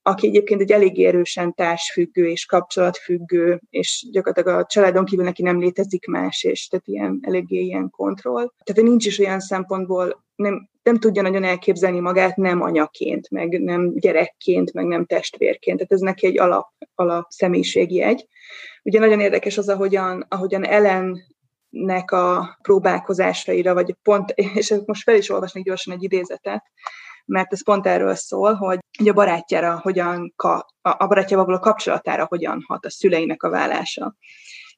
aki 0.02 0.28
egyébként 0.28 0.62
egy 0.62 0.72
elég 0.72 1.04
erősen 1.04 1.54
társfüggő 1.54 2.28
és 2.30 2.46
kapcsolatfüggő, 2.46 3.62
és 3.70 4.08
gyakorlatilag 4.12 4.60
a 4.60 4.66
családon 4.66 5.06
kívül 5.06 5.26
neki 5.26 5.42
nem 5.42 5.60
létezik 5.60 6.06
más, 6.06 6.44
és 6.44 6.68
tehát 6.68 6.88
ilyen 6.88 7.20
eléggé 7.22 7.60
ilyen 7.60 7.90
kontroll. 7.90 8.52
Tehát 8.64 8.90
nincs 8.90 9.06
is 9.06 9.20
olyan 9.20 9.40
szempontból, 9.40 10.24
nem, 10.36 10.70
nem 10.84 10.98
tudja 10.98 11.22
nagyon 11.22 11.44
elképzelni 11.44 12.00
magát 12.00 12.36
nem 12.36 12.62
anyaként, 12.62 13.30
meg 13.30 13.62
nem 13.62 13.94
gyerekként, 13.96 14.74
meg 14.74 14.86
nem 14.86 15.06
testvérként. 15.06 15.78
Tehát 15.78 15.92
ez 15.92 16.00
neki 16.00 16.26
egy 16.26 16.40
alap, 16.40 16.68
alap 16.96 17.26
személyiségjegy. 17.30 18.28
Ugye 18.84 19.00
nagyon 19.00 19.20
érdekes 19.20 19.58
az, 19.58 19.70
ahogyan, 19.70 20.26
ahogyan 20.30 20.66
Ellen 20.66 21.22
nek 21.70 22.12
a 22.12 22.58
próbálkozásaira, 22.62 23.74
vagy 23.74 23.96
pont, 24.04 24.30
és 24.56 24.74
most 24.86 25.04
fel 25.04 25.16
is 25.16 25.30
olvasnék 25.30 25.64
gyorsan 25.64 25.94
egy 25.94 26.04
idézetet, 26.04 26.64
mert 27.32 27.54
ez 27.54 27.64
pont 27.64 27.88
erről 27.88 28.16
szól, 28.16 28.54
hogy 28.54 28.80
a 29.06 29.14
barátjára 29.14 29.80
hogyan, 29.80 30.34
a 30.82 31.08
barátjával 31.08 31.46
való 31.46 31.60
kapcsolatára 31.60 32.26
hogyan 32.30 32.64
hat 32.68 32.86
a 32.86 32.90
szüleinek 32.90 33.44
a 33.44 33.50
vállása. 33.50 34.16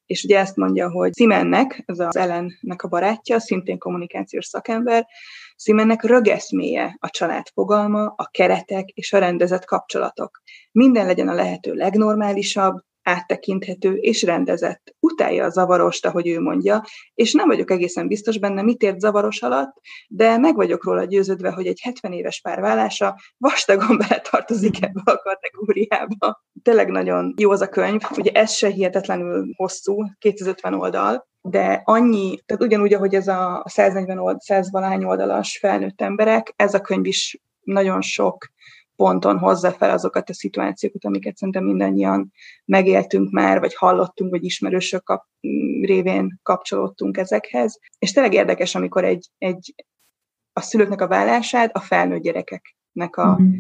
És 0.06 0.24
ugye 0.24 0.40
ezt 0.40 0.56
mondja, 0.56 0.92
hogy 0.92 1.12
Simennek, 1.16 1.84
ez 1.86 2.00
az 2.00 2.16
Ellennek 2.16 2.84
a 2.84 2.88
barátja, 2.88 3.40
szintén 3.40 3.78
kommunikációs 3.78 4.46
szakember, 4.46 5.08
Simennek 5.56 6.04
rögeszméje 6.04 6.98
a 7.00 7.10
család 7.10 7.48
fogalma, 7.54 8.14
a 8.16 8.30
keretek 8.32 8.90
és 8.90 9.14
a 9.14 9.18
rendezett 9.18 9.66
kapcsolatok. 9.66 10.42
Minden 10.72 11.06
legyen 11.06 11.28
a 11.28 11.34
lehető 11.34 11.74
legnormálisabb, 11.74 12.84
áttekinthető 13.04 13.94
és 13.94 14.24
rendezett. 14.24 14.96
Utálja 15.00 15.46
a 15.46 15.50
zavarost, 15.50 16.06
ahogy 16.06 16.28
ő 16.28 16.40
mondja, 16.40 16.84
és 17.14 17.34
nem 17.34 17.48
vagyok 17.48 17.72
egészen 17.72 18.08
biztos 18.08 18.38
benne, 18.40 18.62
mit 18.62 18.82
ért 18.82 19.00
zavaros 19.00 19.42
alatt, 19.42 19.74
de 20.08 20.38
meg 20.38 20.56
vagyok 20.56 20.84
róla 20.84 21.04
győződve, 21.04 21.52
hogy 21.52 21.68
egy 21.68 21.80
70 21.82 22.12
éves 22.12 22.42
párvállása 22.42 23.16
vastagon 23.38 23.98
beletartozik 24.08 24.84
ebbe 24.84 25.02
a 25.04 25.18
kategóriába. 25.18 26.44
Tényleg 26.64 26.90
nagyon 26.90 27.34
jó 27.38 27.52
az 27.52 27.62
a 27.62 27.70
könyv, 27.70 28.02
ugye 28.18 28.32
ez 28.32 28.52
se 28.52 28.68
hihetetlenül 28.68 29.54
hosszú, 29.56 29.98
250 30.20 30.74
oldal, 30.74 31.28
de 31.42 31.82
annyi, 31.84 32.40
tehát 32.46 32.64
ugyanúgy, 32.64 32.94
ahogy 32.94 33.16
ez 33.16 33.28
a 33.28 33.64
140 33.68 34.18
old, 34.18 34.40
100 34.40 34.72
valány 34.72 35.04
oldalas 35.04 35.58
felnőtt 35.58 36.02
emberek, 36.02 36.54
ez 36.56 36.74
a 36.74 36.82
könyv 36.82 37.06
is 37.06 37.42
nagyon 37.62 38.02
sok 38.02 38.48
ponton 39.04 39.38
hozza 39.38 39.72
fel 39.72 39.90
azokat 39.90 40.30
a 40.30 40.34
szituációkat, 40.34 41.06
amiket 41.06 41.38
szerintem 41.38 41.64
mindannyian 41.64 42.32
megéltünk 42.66 43.32
már, 43.32 43.60
vagy 43.60 43.76
hallottunk, 43.76 44.32
vagy 44.32 44.44
ismerősök 44.44 45.04
kap, 45.04 45.26
révén 45.82 46.40
kapcsolódtunk 46.44 47.18
ezekhez. 47.18 47.80
És 48.00 48.12
tényleg 48.12 48.34
érdekes, 48.34 48.76
amikor 48.76 49.04
egy, 49.04 49.30
egy 49.38 49.74
a 50.54 50.62
szülőknek 50.62 51.02
a 51.02 51.08
vállását 51.08 51.76
a 51.76 51.80
felnőtt 51.80 52.22
gyerekeknek 52.22 53.16
a, 53.16 53.38
mm. 53.42 53.52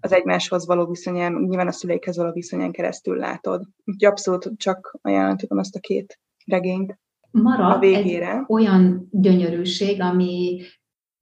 az 0.00 0.12
egymáshoz 0.12 0.66
való 0.66 0.86
viszonyán, 0.86 1.32
nyilván 1.32 1.68
a 1.68 1.72
szüleikhez 1.72 2.16
való 2.16 2.32
viszonyán 2.32 2.72
keresztül 2.72 3.16
látod. 3.16 3.64
Úgyhogy 3.84 4.10
abszolút 4.10 4.50
csak 4.56 4.98
ajánlom 5.02 5.36
tudom 5.36 5.58
azt 5.58 5.76
a 5.76 5.80
két 5.80 6.20
regényt. 6.46 6.98
Marad 7.30 7.76
a 7.76 7.78
végére. 7.78 8.32
egy 8.32 8.44
olyan 8.46 9.08
gyönyörűség, 9.10 10.00
ami 10.00 10.60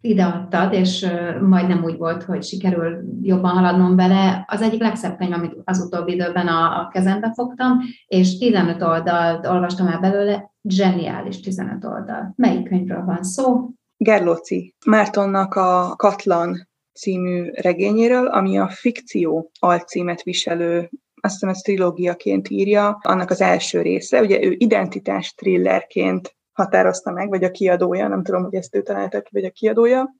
ideadtad, 0.00 0.72
és 0.72 1.06
majdnem 1.40 1.84
úgy 1.84 1.96
volt, 1.96 2.22
hogy 2.22 2.42
sikerül 2.42 3.04
jobban 3.22 3.50
haladnom 3.50 3.96
vele. 3.96 4.44
Az 4.48 4.62
egyik 4.62 4.80
legszebb 4.80 5.16
könyv, 5.16 5.32
amit 5.32 5.56
az 5.64 5.80
utóbbi 5.80 6.12
időben 6.12 6.46
a, 6.46 6.80
a 6.80 6.88
kezembe 6.92 7.32
fogtam, 7.34 7.78
és 8.06 8.38
15 8.38 8.82
oldalt 8.82 9.46
olvastam 9.46 9.86
el 9.86 10.00
belőle, 10.00 10.52
zseniális 10.62 11.40
15 11.40 11.84
oldal. 11.84 12.32
Melyik 12.36 12.68
könyvről 12.68 13.04
van 13.04 13.22
szó? 13.22 13.68
Gerlóci 13.96 14.74
Mártonnak 14.86 15.54
a 15.54 15.94
Katlan 15.96 16.68
című 16.92 17.50
regényéről, 17.54 18.26
ami 18.26 18.58
a 18.58 18.68
fikció 18.68 19.50
alcímet 19.58 20.22
viselő 20.22 20.90
azt 21.20 21.32
hiszem 21.32 21.48
ez 21.48 21.60
trilógiaként 21.60 22.48
írja, 22.48 22.98
annak 23.02 23.30
az 23.30 23.40
első 23.40 23.82
része. 23.82 24.20
Ugye 24.20 24.44
ő 24.44 24.54
identitás 24.58 25.34
thrillerként 25.34 26.36
határozta 26.58 27.10
meg, 27.10 27.28
vagy 27.28 27.44
a 27.44 27.50
kiadója, 27.50 28.08
nem 28.08 28.22
tudom, 28.22 28.42
hogy 28.44 28.54
ezt 28.54 28.74
ő 28.74 28.82
találta 28.82 29.20
ki, 29.20 29.28
vagy 29.32 29.44
a 29.44 29.50
kiadója. 29.50 30.14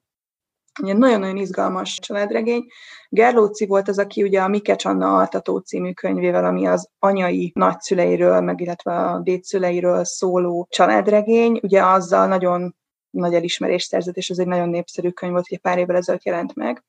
Ugye 0.83 0.93
nagyon-nagyon 0.93 1.37
izgalmas 1.37 1.99
családregény. 1.99 2.67
Gerlóci 3.09 3.67
volt 3.67 3.89
az, 3.89 3.99
aki 3.99 4.23
ugye 4.23 4.41
a 4.41 4.49
Mikes 4.49 4.85
Anna 4.85 5.17
Altató 5.17 5.59
című 5.59 5.93
könyvével, 5.93 6.45
ami 6.45 6.67
az 6.67 6.89
anyai 6.99 7.53
nagyszüleiről, 7.55 8.41
meg 8.41 8.61
illetve 8.61 8.93
a 8.93 9.21
dédszüleiről 9.21 10.05
szóló 10.05 10.67
családregény, 10.71 11.61
ugye 11.63 11.85
azzal 11.85 12.27
nagyon 12.27 12.77
nagy 13.11 13.35
elismerést 13.35 13.89
szerzett, 13.89 14.17
és 14.17 14.31
ez 14.31 14.39
egy 14.39 14.47
nagyon 14.47 14.69
népszerű 14.69 15.11
könyv 15.11 15.33
volt, 15.33 15.47
ugye 15.51 15.59
pár 15.59 15.79
évvel 15.79 15.97
ezelőtt 15.97 16.25
jelent 16.25 16.55
meg. 16.55 16.85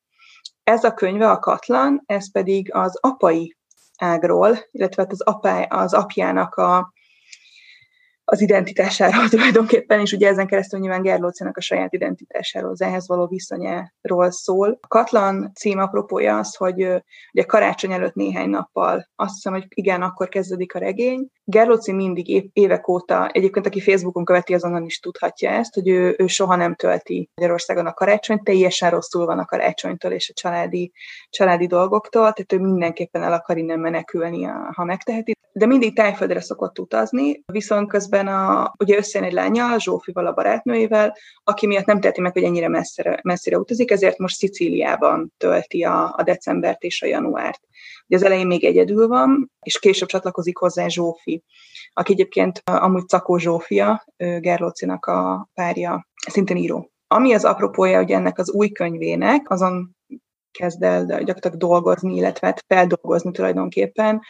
Ez 0.64 0.84
a 0.84 0.94
könyve, 0.94 1.32
a 1.32 1.40
Katlan, 1.40 2.04
ez 2.06 2.32
pedig 2.32 2.74
az 2.74 2.98
apai 3.02 3.58
ágról, 3.98 4.58
illetve 4.72 5.02
hát 5.02 5.12
az, 5.12 5.22
apá, 5.22 5.64
az 5.64 5.94
apjának 5.94 6.56
a 6.56 6.94
az 8.32 8.42
identitásáról 8.42 9.30
tulajdonképpen, 9.30 10.00
és 10.00 10.12
ugye 10.12 10.28
ezen 10.28 10.48
keresztül 10.48 10.80
nyilván 10.80 11.02
Gerlócinak 11.02 11.58
a 11.58 11.62
saját 11.62 11.94
identitásáról, 11.94 12.72
az 12.72 12.82
ehhez 12.82 13.08
való 13.08 13.28
viszonyáról 13.28 14.32
szól. 14.32 14.78
A 14.82 14.88
Katlan 14.88 15.52
cím 15.56 15.80
apropója 15.80 16.38
az, 16.38 16.56
hogy 16.56 16.82
ugye 17.34 17.44
karácsony 17.46 17.92
előtt 17.92 18.14
néhány 18.14 18.50
nappal, 18.50 19.10
azt 19.16 19.34
hiszem, 19.34 19.54
hogy 19.54 19.66
igen, 19.70 20.02
akkor 20.02 20.30
kezdődik 20.30 20.76
a 20.76 20.80
regény. 20.80 21.28
Gerlóci 21.50 21.92
mindig 21.92 22.50
évek 22.54 22.88
óta, 22.88 23.28
egyébként 23.28 23.66
aki 23.66 23.80
Facebookon 23.80 24.26
követi, 24.26 24.54
azonnal 24.54 24.84
is 24.84 25.00
tudhatja 25.00 25.50
ezt, 25.50 25.74
hogy 25.74 25.88
ő, 25.88 26.16
ő 26.18 26.28
soha 26.28 26.56
nem 26.56 26.76
tölti 26.76 27.30
Magyarországon 27.36 27.86
a 27.86 27.94
karácsonyt, 27.94 28.44
teljesen 28.44 28.90
rosszul 28.90 29.26
van 29.26 29.40
a 29.40 29.46
karácsonytól 29.46 30.12
és 30.12 30.30
a 30.30 30.34
családi, 30.34 30.92
családi 31.30 31.68
dolgoktól, 31.68 32.22
tehát 32.22 32.54
ő 32.54 32.60
mindenképpen 32.60 33.24
el 33.24 33.34
akar 33.34 33.58
innen 33.58 33.80
menekülni, 33.80 34.44
ha 34.76 34.84
megteheti. 34.84 35.34
De 35.52 35.66
mindig 35.66 35.96
tájföldre 35.96 36.42
szokott 36.42 36.80
utazni, 36.80 37.44
viszont 37.46 37.90
közben 37.90 38.28
a, 38.28 38.74
ugye 38.80 38.98
összejön 38.98 39.28
egy 39.28 39.34
lánya, 39.34 39.80
Zsófival, 39.80 40.28
a 40.28 40.34
barátnőivel, 40.34 41.18
aki 41.44 41.68
miatt 41.68 41.86
nem 41.86 42.00
teheti 42.00 42.22
meg, 42.22 42.32
hogy 42.32 42.44
ennyire 42.44 42.68
messzire, 42.68 43.20
messzire 43.24 43.58
utazik, 43.58 43.92
ezért 43.92 44.18
most 44.18 44.36
Szicíliában 44.36 45.34
tölti 45.38 45.84
a, 45.84 46.14
a 46.18 46.24
decembert 46.24 46.84
és 46.84 47.02
a 47.02 47.06
januárt. 47.06 47.62
Ugye 48.10 48.18
az 48.18 48.24
elején 48.24 48.48
még 48.48 48.64
egyedül 48.64 49.08
van, 49.08 49.52
és 49.62 49.80
később 49.80 50.08
csatlakozik 50.08 50.58
hozzá 50.58 50.88
Zsófi, 50.88 51.44
aki 51.94 52.12
egyébként 52.12 52.62
amúgy 52.64 53.08
Cakó 53.08 53.38
Zsófia, 53.38 54.06
Gerlócinak 54.18 55.06
a 55.06 55.50
párja, 55.54 56.08
szintén 56.28 56.58
író. 56.58 56.92
Ami 57.08 57.34
az 57.34 57.46
apropója 57.46 58.02
ugye 58.02 58.16
ennek 58.16 58.38
az 58.38 58.52
új 58.52 58.70
könyvének, 58.70 59.50
azon 59.50 59.96
kezd 60.52 60.84
el 60.84 61.06
gyakorlatilag 61.06 61.58
dolgozni, 61.58 62.16
illetve 62.16 62.48
hát 62.48 62.64
feldolgozni 62.68 63.32
tulajdonképpen, 63.32 64.22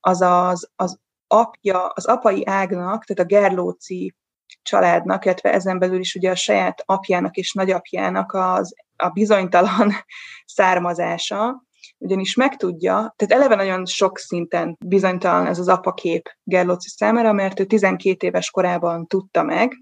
az 0.00 0.20
az, 0.20 0.70
az 0.76 0.98
apja, 1.26 1.86
az 1.86 2.06
apai 2.06 2.46
ágnak, 2.46 3.04
tehát 3.04 3.32
a 3.32 3.34
Gerlóci 3.36 4.14
családnak, 4.62 5.24
illetve 5.24 5.52
ezen 5.52 5.78
belül 5.78 5.98
is 5.98 6.14
ugye 6.14 6.30
a 6.30 6.34
saját 6.34 6.82
apjának 6.86 7.36
és 7.36 7.52
nagyapjának 7.52 8.32
az, 8.32 8.74
a 8.96 9.08
bizonytalan 9.08 9.92
származása, 10.56 11.66
ugyanis 11.98 12.34
megtudja, 12.34 13.14
tehát 13.16 13.34
eleve 13.42 13.54
nagyon 13.54 13.86
sok 13.86 14.18
szinten 14.18 14.76
bizonytalan 14.84 15.46
ez 15.46 15.58
az 15.58 15.68
apakép 15.68 16.28
Gerlóci 16.42 16.88
számára, 16.88 17.32
mert 17.32 17.60
ő 17.60 17.64
12 17.64 18.26
éves 18.26 18.50
korában 18.50 19.06
tudta 19.06 19.42
meg, 19.42 19.72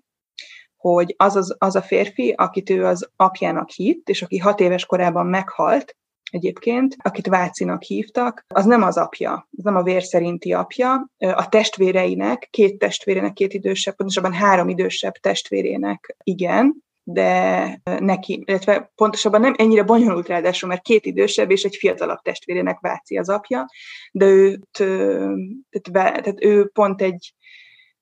hogy 0.76 1.14
az, 1.16 1.36
az, 1.36 1.56
az 1.58 1.76
a 1.76 1.82
férfi, 1.82 2.34
akit 2.36 2.70
ő 2.70 2.84
az 2.84 3.10
apjának 3.16 3.70
hitt, 3.70 4.08
és 4.08 4.22
aki 4.22 4.38
hat 4.38 4.60
éves 4.60 4.86
korában 4.86 5.26
meghalt, 5.26 5.96
egyébként, 6.30 6.96
akit 6.98 7.26
Vácinak 7.26 7.82
hívtak, 7.82 8.44
az 8.54 8.64
nem 8.64 8.82
az 8.82 8.96
apja, 8.96 9.48
az 9.56 9.64
nem 9.64 9.76
a 9.76 9.82
vér 9.82 10.02
szerinti 10.02 10.52
apja. 10.52 11.10
A 11.18 11.48
testvéreinek, 11.48 12.48
két 12.50 12.78
testvérének, 12.78 13.32
két 13.32 13.54
idősebb, 13.54 13.96
pontosabban 13.96 14.32
három 14.32 14.68
idősebb 14.68 15.12
testvérének 15.12 16.16
igen, 16.22 16.84
de 17.08 17.80
neki, 17.98 18.42
illetve 18.44 18.92
pontosabban 18.94 19.40
nem 19.40 19.54
ennyire 19.56 19.82
bonyolult 19.82 20.28
ráadásul, 20.28 20.68
mert 20.68 20.82
két 20.82 21.06
idősebb 21.06 21.50
és 21.50 21.64
egy 21.64 21.76
fiatalabb 21.76 22.18
testvérének 22.18 22.80
Váci 22.80 23.18
az 23.18 23.28
apja, 23.28 23.66
de 24.12 24.26
őt, 24.26 24.68
tehát, 25.92 26.22
tehát 26.22 26.44
ő 26.44 26.68
pont 26.72 27.02
egy, 27.02 27.34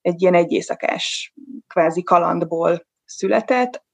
egy 0.00 0.22
ilyen 0.22 0.34
egyészakás 0.34 1.34
kvázi 1.66 2.02
kalandból 2.02 2.86
született, 3.04 3.84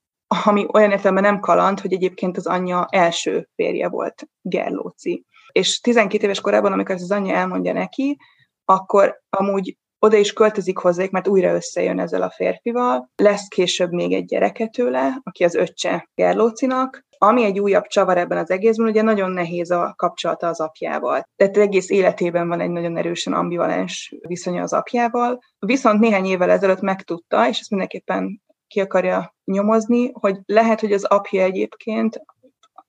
ami 0.43 0.65
olyan 0.73 0.91
értelemben 0.91 1.23
nem 1.23 1.39
kaland, 1.39 1.79
hogy 1.79 1.93
egyébként 1.93 2.37
az 2.37 2.47
anyja 2.47 2.87
első 2.89 3.49
férje 3.55 3.89
volt, 3.89 4.27
Gerlóci. 4.41 5.25
És 5.51 5.79
12 5.79 6.23
éves 6.23 6.41
korában, 6.41 6.71
amikor 6.71 6.95
az 6.95 7.11
anyja 7.11 7.35
elmondja 7.35 7.73
neki, 7.73 8.17
akkor 8.65 9.21
amúgy 9.29 9.77
oda 10.03 10.17
is 10.17 10.33
költözik 10.33 10.77
hozzájuk, 10.77 11.11
mert 11.11 11.27
újra 11.27 11.53
összejön 11.53 11.99
ezzel 11.99 12.21
a 12.21 12.29
férfival. 12.29 13.09
Lesz 13.15 13.47
később 13.47 13.91
még 13.91 14.13
egy 14.13 14.25
gyereke 14.25 14.67
tőle, 14.67 15.19
aki 15.23 15.43
az 15.43 15.55
öccse 15.55 16.09
Gerlócinak, 16.15 17.05
ami 17.17 17.43
egy 17.43 17.59
újabb 17.59 17.85
csavar 17.87 18.17
ebben 18.17 18.37
az 18.37 18.51
egészben, 18.51 18.87
ugye 18.87 19.01
nagyon 19.01 19.31
nehéz 19.31 19.71
a 19.71 19.93
kapcsolata 19.97 20.47
az 20.47 20.59
apjával. 20.59 21.29
Tehát 21.35 21.57
egész 21.57 21.89
életében 21.89 22.47
van 22.47 22.59
egy 22.59 22.69
nagyon 22.69 22.97
erősen 22.97 23.33
ambivalens 23.33 24.15
viszonya 24.27 24.61
az 24.61 24.73
apjával. 24.73 25.39
Viszont 25.59 25.99
néhány 25.99 26.25
évvel 26.25 26.49
ezelőtt 26.49 26.81
megtudta, 26.81 27.47
és 27.47 27.59
ezt 27.59 27.69
mindenképpen 27.69 28.41
ki 28.67 28.79
akarja 28.79 29.35
nyomozni, 29.45 30.11
hogy 30.13 30.37
lehet, 30.45 30.79
hogy 30.79 30.93
az 30.93 31.03
apja 31.03 31.43
egyébként, 31.43 32.21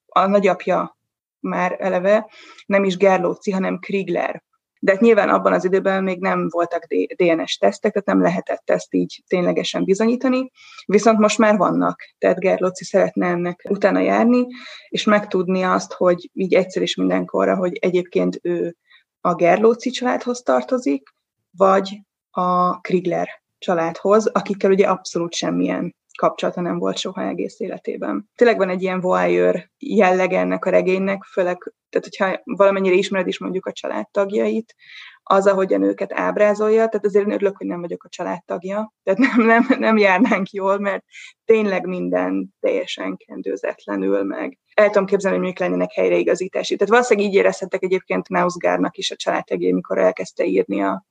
a 0.06 0.26
nagyapja 0.26 0.96
már 1.40 1.76
eleve 1.78 2.30
nem 2.66 2.84
is 2.84 2.96
Gerlóci, 2.96 3.50
hanem 3.50 3.78
Krigler. 3.78 4.42
De 4.84 4.92
hát 4.92 5.00
nyilván 5.00 5.28
abban 5.28 5.52
az 5.52 5.64
időben 5.64 6.02
még 6.02 6.20
nem 6.20 6.48
voltak 6.48 6.86
DNS 7.16 7.56
tesztek, 7.56 7.92
tehát 7.92 8.06
nem 8.06 8.22
lehetett 8.22 8.70
ezt 8.70 8.94
így 8.94 9.22
ténylegesen 9.26 9.84
bizonyítani, 9.84 10.50
viszont 10.86 11.18
most 11.18 11.38
már 11.38 11.56
vannak. 11.56 12.02
Tehát 12.18 12.38
Gerlóci 12.38 12.84
szeretne 12.84 13.26
ennek 13.26 13.66
utána 13.68 14.00
járni, 14.00 14.46
és 14.88 15.04
megtudni 15.04 15.62
azt, 15.62 15.92
hogy 15.92 16.30
így 16.32 16.54
egyszer 16.54 16.82
is 16.82 16.96
mindenkorra, 16.96 17.56
hogy 17.56 17.76
egyébként 17.80 18.38
ő 18.42 18.76
a 19.20 19.34
Gerlóci 19.34 19.90
családhoz 19.90 20.42
tartozik, 20.42 21.08
vagy 21.56 22.00
a 22.30 22.80
Krigler 22.80 23.28
családhoz, 23.58 24.26
akikkel 24.26 24.70
ugye 24.70 24.86
abszolút 24.86 25.34
semmilyen 25.34 25.94
kapcsolata 26.18 26.60
nem 26.60 26.78
volt 26.78 26.96
soha 26.96 27.28
egész 27.28 27.60
életében. 27.60 28.30
Tényleg 28.34 28.58
van 28.58 28.68
egy 28.68 28.82
ilyen 28.82 29.00
voyeur 29.00 29.70
jellege 29.78 30.38
ennek 30.38 30.64
a 30.64 30.70
regénynek, 30.70 31.22
főleg, 31.24 31.72
tehát 31.90 32.08
hogyha 32.08 32.40
valamennyire 32.44 32.94
ismered 32.94 33.26
is 33.26 33.38
mondjuk 33.38 33.66
a 33.66 33.72
családtagjait, 33.72 34.74
az, 35.22 35.46
ahogyan 35.46 35.82
őket 35.82 36.12
ábrázolja, 36.12 36.76
tehát 36.88 37.06
azért 37.06 37.26
én 37.26 37.32
örülök, 37.32 37.56
hogy 37.56 37.66
nem 37.66 37.80
vagyok 37.80 38.04
a 38.04 38.08
családtagja, 38.08 38.92
tehát 39.02 39.20
nem, 39.20 39.46
nem, 39.46 39.66
nem 39.78 39.96
járnánk 39.96 40.50
jól, 40.50 40.78
mert 40.78 41.04
tényleg 41.44 41.86
minden 41.86 42.54
teljesen 42.60 43.16
kendőzetlenül, 43.16 44.22
meg 44.22 44.58
el 44.74 44.86
tudom 44.86 45.06
képzelni, 45.06 45.36
hogy 45.36 45.46
mondjuk 45.46 45.68
lennének 45.68 45.92
helyreigazítási. 45.92 46.76
Tehát 46.76 46.92
valószínűleg 46.92 47.28
így 47.28 47.36
érezhettek 47.36 47.82
egyébként 47.82 48.28
Nausgárnak 48.28 48.96
is 48.96 49.10
a 49.10 49.16
családtagjai, 49.16 49.72
mikor 49.72 49.98
elkezdte 49.98 50.44
írni 50.44 50.82
a, 50.82 51.04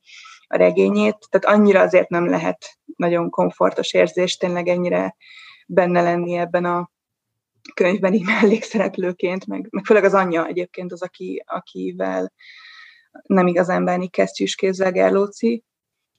a 0.46 0.56
regényét, 0.56 1.16
tehát 1.30 1.58
annyira 1.58 1.80
azért 1.80 2.08
nem 2.08 2.28
lehet 2.28 2.78
nagyon 2.96 3.30
komfortos 3.30 3.92
érzés 3.92 4.36
tényleg 4.36 4.68
ennyire 4.68 5.16
benne 5.66 6.02
lenni 6.02 6.34
ebben 6.34 6.64
a 6.64 6.90
könyvben 7.74 8.12
így 8.12 8.24
mellékszereplőként, 8.40 9.46
meg, 9.46 9.66
meg 9.70 9.84
főleg 9.84 10.04
az 10.04 10.14
anyja 10.14 10.46
egyébként 10.46 10.92
az, 10.92 11.02
aki, 11.02 11.42
akivel 11.46 12.32
nem 13.22 13.46
igazán 13.46 13.84
bánik 13.84 14.10
kesztyűskézzel 14.10 14.92
Gerlóci. 14.92 15.64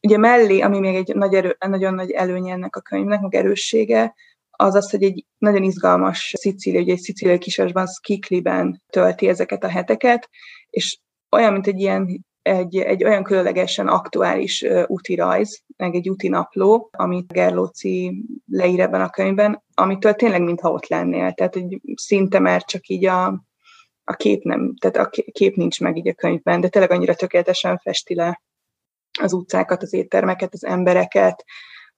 Ugye 0.01 0.17
mellé, 0.17 0.59
ami 0.59 0.79
még 0.79 0.95
egy 0.95 1.15
nagy 1.15 1.33
erő, 1.33 1.57
nagyon 1.67 1.93
nagy 1.93 2.11
előnye 2.11 2.53
ennek 2.53 2.75
a 2.75 2.81
könyvnek, 2.81 3.21
meg 3.21 3.35
erőssége, 3.35 4.13
az 4.49 4.75
az, 4.75 4.89
hogy 4.89 5.03
egy 5.03 5.25
nagyon 5.37 5.63
izgalmas 5.63 6.33
Szicília, 6.37 6.81
ugye 6.81 6.93
egy 6.93 6.99
szicíliai 6.99 7.37
kisvárosban, 7.37 7.87
Skikliben 7.87 8.81
tölti 8.89 9.27
ezeket 9.27 9.63
a 9.63 9.69
heteket, 9.69 10.29
és 10.69 10.99
olyan, 11.29 11.53
mint 11.53 11.67
egy 11.67 11.79
ilyen 11.79 12.25
egy, 12.43 12.77
egy 12.77 13.03
olyan 13.03 13.23
különlegesen 13.23 13.87
aktuális 13.87 14.65
úti 14.87 15.15
rajz, 15.15 15.63
meg 15.77 15.95
egy 15.95 16.09
úti 16.09 16.27
napló, 16.27 16.89
amit 16.91 17.33
Gerlóci 17.33 18.23
leír 18.51 18.79
ebben 18.79 19.01
a 19.01 19.09
könyvben, 19.09 19.63
amitől 19.73 20.13
tényleg 20.13 20.41
mintha 20.41 20.71
ott 20.71 20.87
lennél. 20.87 21.31
Tehát 21.31 21.53
hogy 21.53 21.81
szinte 21.95 22.39
már 22.39 22.63
csak 22.63 22.87
így 22.87 23.05
a, 23.05 23.25
a 24.03 24.13
kép 24.13 24.43
nem, 24.43 24.73
tehát 24.75 24.97
a 24.97 25.09
kép 25.31 25.55
nincs 25.55 25.81
meg 25.81 25.97
így 25.97 26.07
a 26.07 26.13
könyvben, 26.13 26.61
de 26.61 26.67
tényleg 26.67 26.91
annyira 26.91 27.15
tökéletesen 27.15 27.77
festi 27.77 28.15
le 28.15 28.41
az 29.19 29.33
utcákat, 29.33 29.81
az 29.81 29.93
éttermeket, 29.93 30.53
az 30.53 30.65
embereket, 30.65 31.45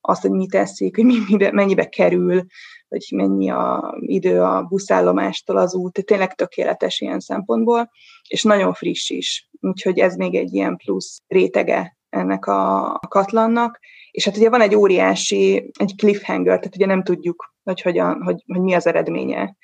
azt, 0.07 0.21
hogy 0.21 0.31
mit 0.31 0.49
teszik, 0.49 0.95
hogy 0.95 1.05
mi, 1.05 1.15
mennyibe 1.51 1.89
kerül, 1.89 2.45
hogy 2.87 3.07
mennyi 3.15 3.49
a 3.49 3.95
idő 3.99 4.41
a 4.41 4.61
buszállomástól 4.61 5.57
az 5.57 5.75
út, 5.75 6.05
tényleg 6.05 6.33
tökéletes 6.33 6.99
ilyen 6.99 7.19
szempontból, 7.19 7.89
és 8.27 8.43
nagyon 8.43 8.73
friss 8.73 9.09
is, 9.09 9.49
úgyhogy 9.61 9.99
ez 9.99 10.15
még 10.15 10.35
egy 10.35 10.53
ilyen 10.53 10.75
plusz 10.75 11.17
rétege 11.27 11.97
ennek 12.09 12.45
a 12.45 12.99
katlannak, 13.07 13.79
és 14.11 14.25
hát 14.25 14.37
ugye 14.37 14.49
van 14.49 14.61
egy 14.61 14.75
óriási, 14.75 15.71
egy 15.79 15.93
cliffhanger, 15.97 16.57
tehát 16.57 16.75
ugye 16.75 16.85
nem 16.85 17.03
tudjuk, 17.03 17.53
hogy, 17.63 17.81
hogyan, 17.81 18.21
hogy, 18.23 18.43
hogy 18.47 18.61
mi 18.61 18.73
az 18.73 18.87
eredménye 18.87 19.55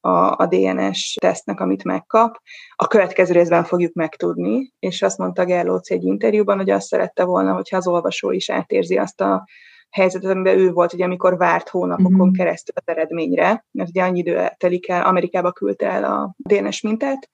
a, 0.00 0.10
a 0.10 0.46
DNS 0.46 1.16
tesztnek, 1.20 1.60
amit 1.60 1.84
megkap. 1.84 2.36
A 2.74 2.86
következő 2.86 3.32
részben 3.32 3.64
fogjuk 3.64 3.92
megtudni, 3.92 4.72
és 4.78 5.02
azt 5.02 5.18
mondta 5.18 5.44
Gerlóci 5.44 5.94
egy 5.94 6.04
interjúban, 6.04 6.56
hogy 6.56 6.70
azt 6.70 6.86
szerette 6.86 7.24
volna, 7.24 7.52
hogyha 7.52 7.76
az 7.76 7.86
olvasó 7.86 8.30
is 8.30 8.50
átérzi 8.50 8.96
azt 8.96 9.20
a 9.20 9.44
helyzetet, 9.90 10.30
amiben 10.30 10.58
ő 10.58 10.70
volt, 10.72 10.92
ugye, 10.92 11.04
amikor 11.04 11.36
várt 11.36 11.68
hónapokon 11.68 12.12
mm-hmm. 12.12 12.32
keresztül 12.32 12.74
az 12.76 12.94
eredményre, 12.94 13.64
mert 13.70 13.88
ugye 13.88 14.02
annyi 14.02 14.18
idő 14.18 14.50
telik 14.56 14.88
el, 14.88 15.02
Amerikába 15.02 15.52
küldte 15.52 15.90
el 15.90 16.04
a 16.04 16.34
DNS 16.36 16.80
mintát, 16.80 17.28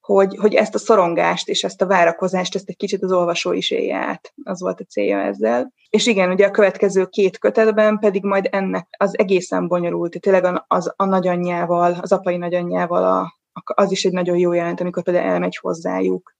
hogy, 0.00 0.36
hogy 0.36 0.54
ezt 0.54 0.74
a 0.74 0.78
szorongást 0.78 1.48
és 1.48 1.64
ezt 1.64 1.82
a 1.82 1.86
várakozást, 1.86 2.54
ezt 2.54 2.68
egy 2.68 2.76
kicsit 2.76 3.02
az 3.02 3.12
olvasó 3.12 3.52
is 3.52 3.70
élje 3.70 3.96
át. 3.96 4.32
Az 4.44 4.60
volt 4.60 4.80
a 4.80 4.84
célja 4.84 5.20
ezzel. 5.20 5.72
És 5.90 6.06
igen, 6.06 6.30
ugye 6.30 6.46
a 6.46 6.50
következő 6.50 7.06
két 7.06 7.38
kötetben 7.38 7.98
pedig 7.98 8.24
majd 8.24 8.48
ennek 8.50 8.86
az 8.98 9.18
egészen 9.18 9.68
bonyolult, 9.68 10.20
tényleg 10.20 10.64
az, 10.66 10.92
a 10.96 11.04
nagyanyjával, 11.04 11.98
az 12.00 12.12
apai 12.12 12.36
nagyanyjával 12.36 13.04
a, 13.04 13.34
az 13.74 13.90
is 13.90 14.04
egy 14.04 14.12
nagyon 14.12 14.36
jó 14.36 14.52
jelent, 14.52 14.80
amikor 14.80 15.02
például 15.02 15.30
elmegy 15.30 15.56
hozzájuk, 15.56 16.34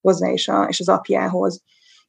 hozzá 0.00 0.30
és, 0.30 0.48
a, 0.48 0.66
és 0.68 0.80
az 0.80 0.88
apjához. 0.88 1.62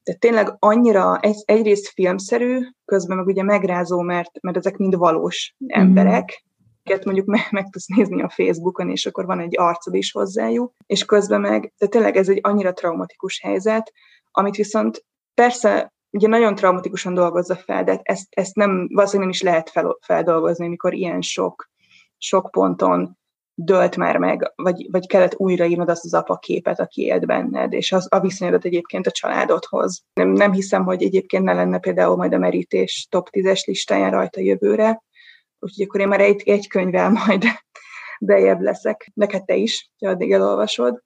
Tehát 0.06 0.20
tényleg 0.20 0.56
annyira 0.58 1.20
egy, 1.20 1.42
egyrészt 1.44 1.88
filmszerű, 1.88 2.60
közben 2.84 3.16
meg 3.16 3.26
ugye 3.26 3.42
megrázó, 3.42 4.00
mert, 4.00 4.30
mert 4.40 4.56
ezek 4.56 4.76
mind 4.76 4.96
valós 4.96 5.54
mhm. 5.58 5.80
emberek, 5.80 6.44
akiket 6.82 7.04
mondjuk 7.04 7.26
meg, 7.26 7.46
meg 7.50 7.68
tudsz 7.70 7.86
nézni 7.86 8.22
a 8.22 8.28
Facebookon, 8.28 8.90
és 8.90 9.06
akkor 9.06 9.26
van 9.26 9.40
egy 9.40 9.58
arcod 9.58 9.94
is 9.94 10.12
hozzájuk, 10.12 10.72
és 10.86 11.04
közben 11.04 11.40
meg, 11.40 11.72
de 11.78 11.86
tényleg 11.86 12.16
ez 12.16 12.28
egy 12.28 12.38
annyira 12.42 12.72
traumatikus 12.72 13.40
helyzet, 13.40 13.92
amit 14.30 14.56
viszont 14.56 15.04
persze 15.34 15.92
ugye 16.10 16.28
nagyon 16.28 16.54
traumatikusan 16.54 17.14
dolgozza 17.14 17.56
fel, 17.56 17.84
de 17.84 18.00
ezt, 18.02 18.26
ezt 18.30 18.54
nem, 18.54 18.88
valószínűleg 18.92 19.18
nem 19.18 19.28
is 19.28 19.42
lehet 19.42 19.70
fel, 19.70 19.98
feldolgozni, 20.00 20.66
amikor 20.66 20.94
ilyen 20.94 21.20
sok, 21.20 21.70
sok 22.18 22.50
ponton 22.50 23.18
dölt 23.58 23.96
már 23.96 24.16
meg, 24.16 24.52
vagy, 24.56 24.86
vagy 24.90 25.06
kellett 25.06 25.34
újraírnod 25.36 25.88
azt 25.88 26.04
az 26.04 26.14
apa 26.14 26.36
képet, 26.36 26.80
aki 26.80 27.02
élt 27.02 27.26
benned, 27.26 27.72
és 27.72 27.92
az, 27.92 28.06
a 28.10 28.20
viszonyodat 28.20 28.64
egyébként 28.64 29.06
a 29.06 29.10
családodhoz. 29.10 30.02
Nem, 30.12 30.28
nem 30.28 30.52
hiszem, 30.52 30.84
hogy 30.84 31.02
egyébként 31.02 31.44
ne 31.44 31.52
lenne 31.52 31.78
például 31.78 32.16
majd 32.16 32.34
a 32.34 32.38
merítés 32.38 33.06
top 33.10 33.28
10-es 33.32 33.66
listáján 33.66 34.10
rajta 34.10 34.40
jövőre, 34.40 35.02
úgyhogy 35.58 35.86
akkor 35.86 36.00
én 36.00 36.08
már 36.08 36.20
egy, 36.20 36.42
egy 36.44 36.68
könyvvel 36.68 37.10
majd 37.10 37.44
bejebb 38.20 38.60
leszek. 38.60 39.10
Neked 39.14 39.44
te 39.44 39.54
is, 39.54 39.90
ha 40.04 40.10
addig 40.10 40.32
elolvasod. 40.32 41.02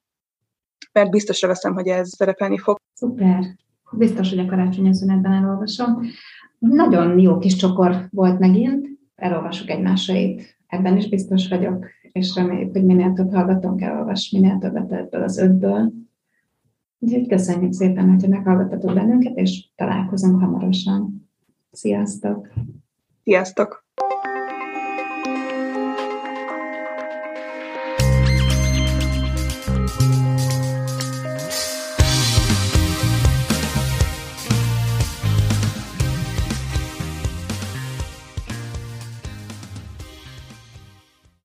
Mert 0.93 1.11
biztosra 1.11 1.49
veszem, 1.49 1.75
hogy 1.75 1.87
ez 1.87 2.09
szerepelni 2.17 2.59
fog. 2.59 2.77
Szuper. 2.93 3.45
Biztos, 3.93 4.29
hogy 4.29 4.39
a 4.39 4.47
karácsonyi 4.47 4.95
szünetben 4.95 5.33
elolvasom. 5.33 6.03
Nagyon 6.59 7.19
jó 7.19 7.39
kis 7.39 7.57
csokor 7.57 8.09
volt 8.11 8.39
megint. 8.39 8.89
Elolvasok 9.15 9.71
egymásait. 9.71 10.60
Ebben 10.71 10.97
is 10.97 11.09
biztos 11.09 11.49
vagyok, 11.49 11.87
és 12.13 12.35
reméljük, 12.35 12.73
hogy 12.73 12.85
minél 12.85 13.13
több 13.13 13.33
hallgatónk 13.33 13.83
elolvas, 13.83 14.31
minél 14.31 14.59
többet 14.59 14.93
ebből 14.93 15.23
az 15.23 15.39
ötből. 15.39 15.93
Úgyhogy 16.99 17.29
köszönjük 17.29 17.73
szépen, 17.73 18.11
hogy 18.11 18.29
meghallgattatok 18.29 18.95
bennünket, 18.95 19.37
és 19.37 19.69
találkozunk 19.77 20.41
hamarosan. 20.41 21.31
Sziasztok! 21.71 22.49
Sziasztok! 23.23 23.80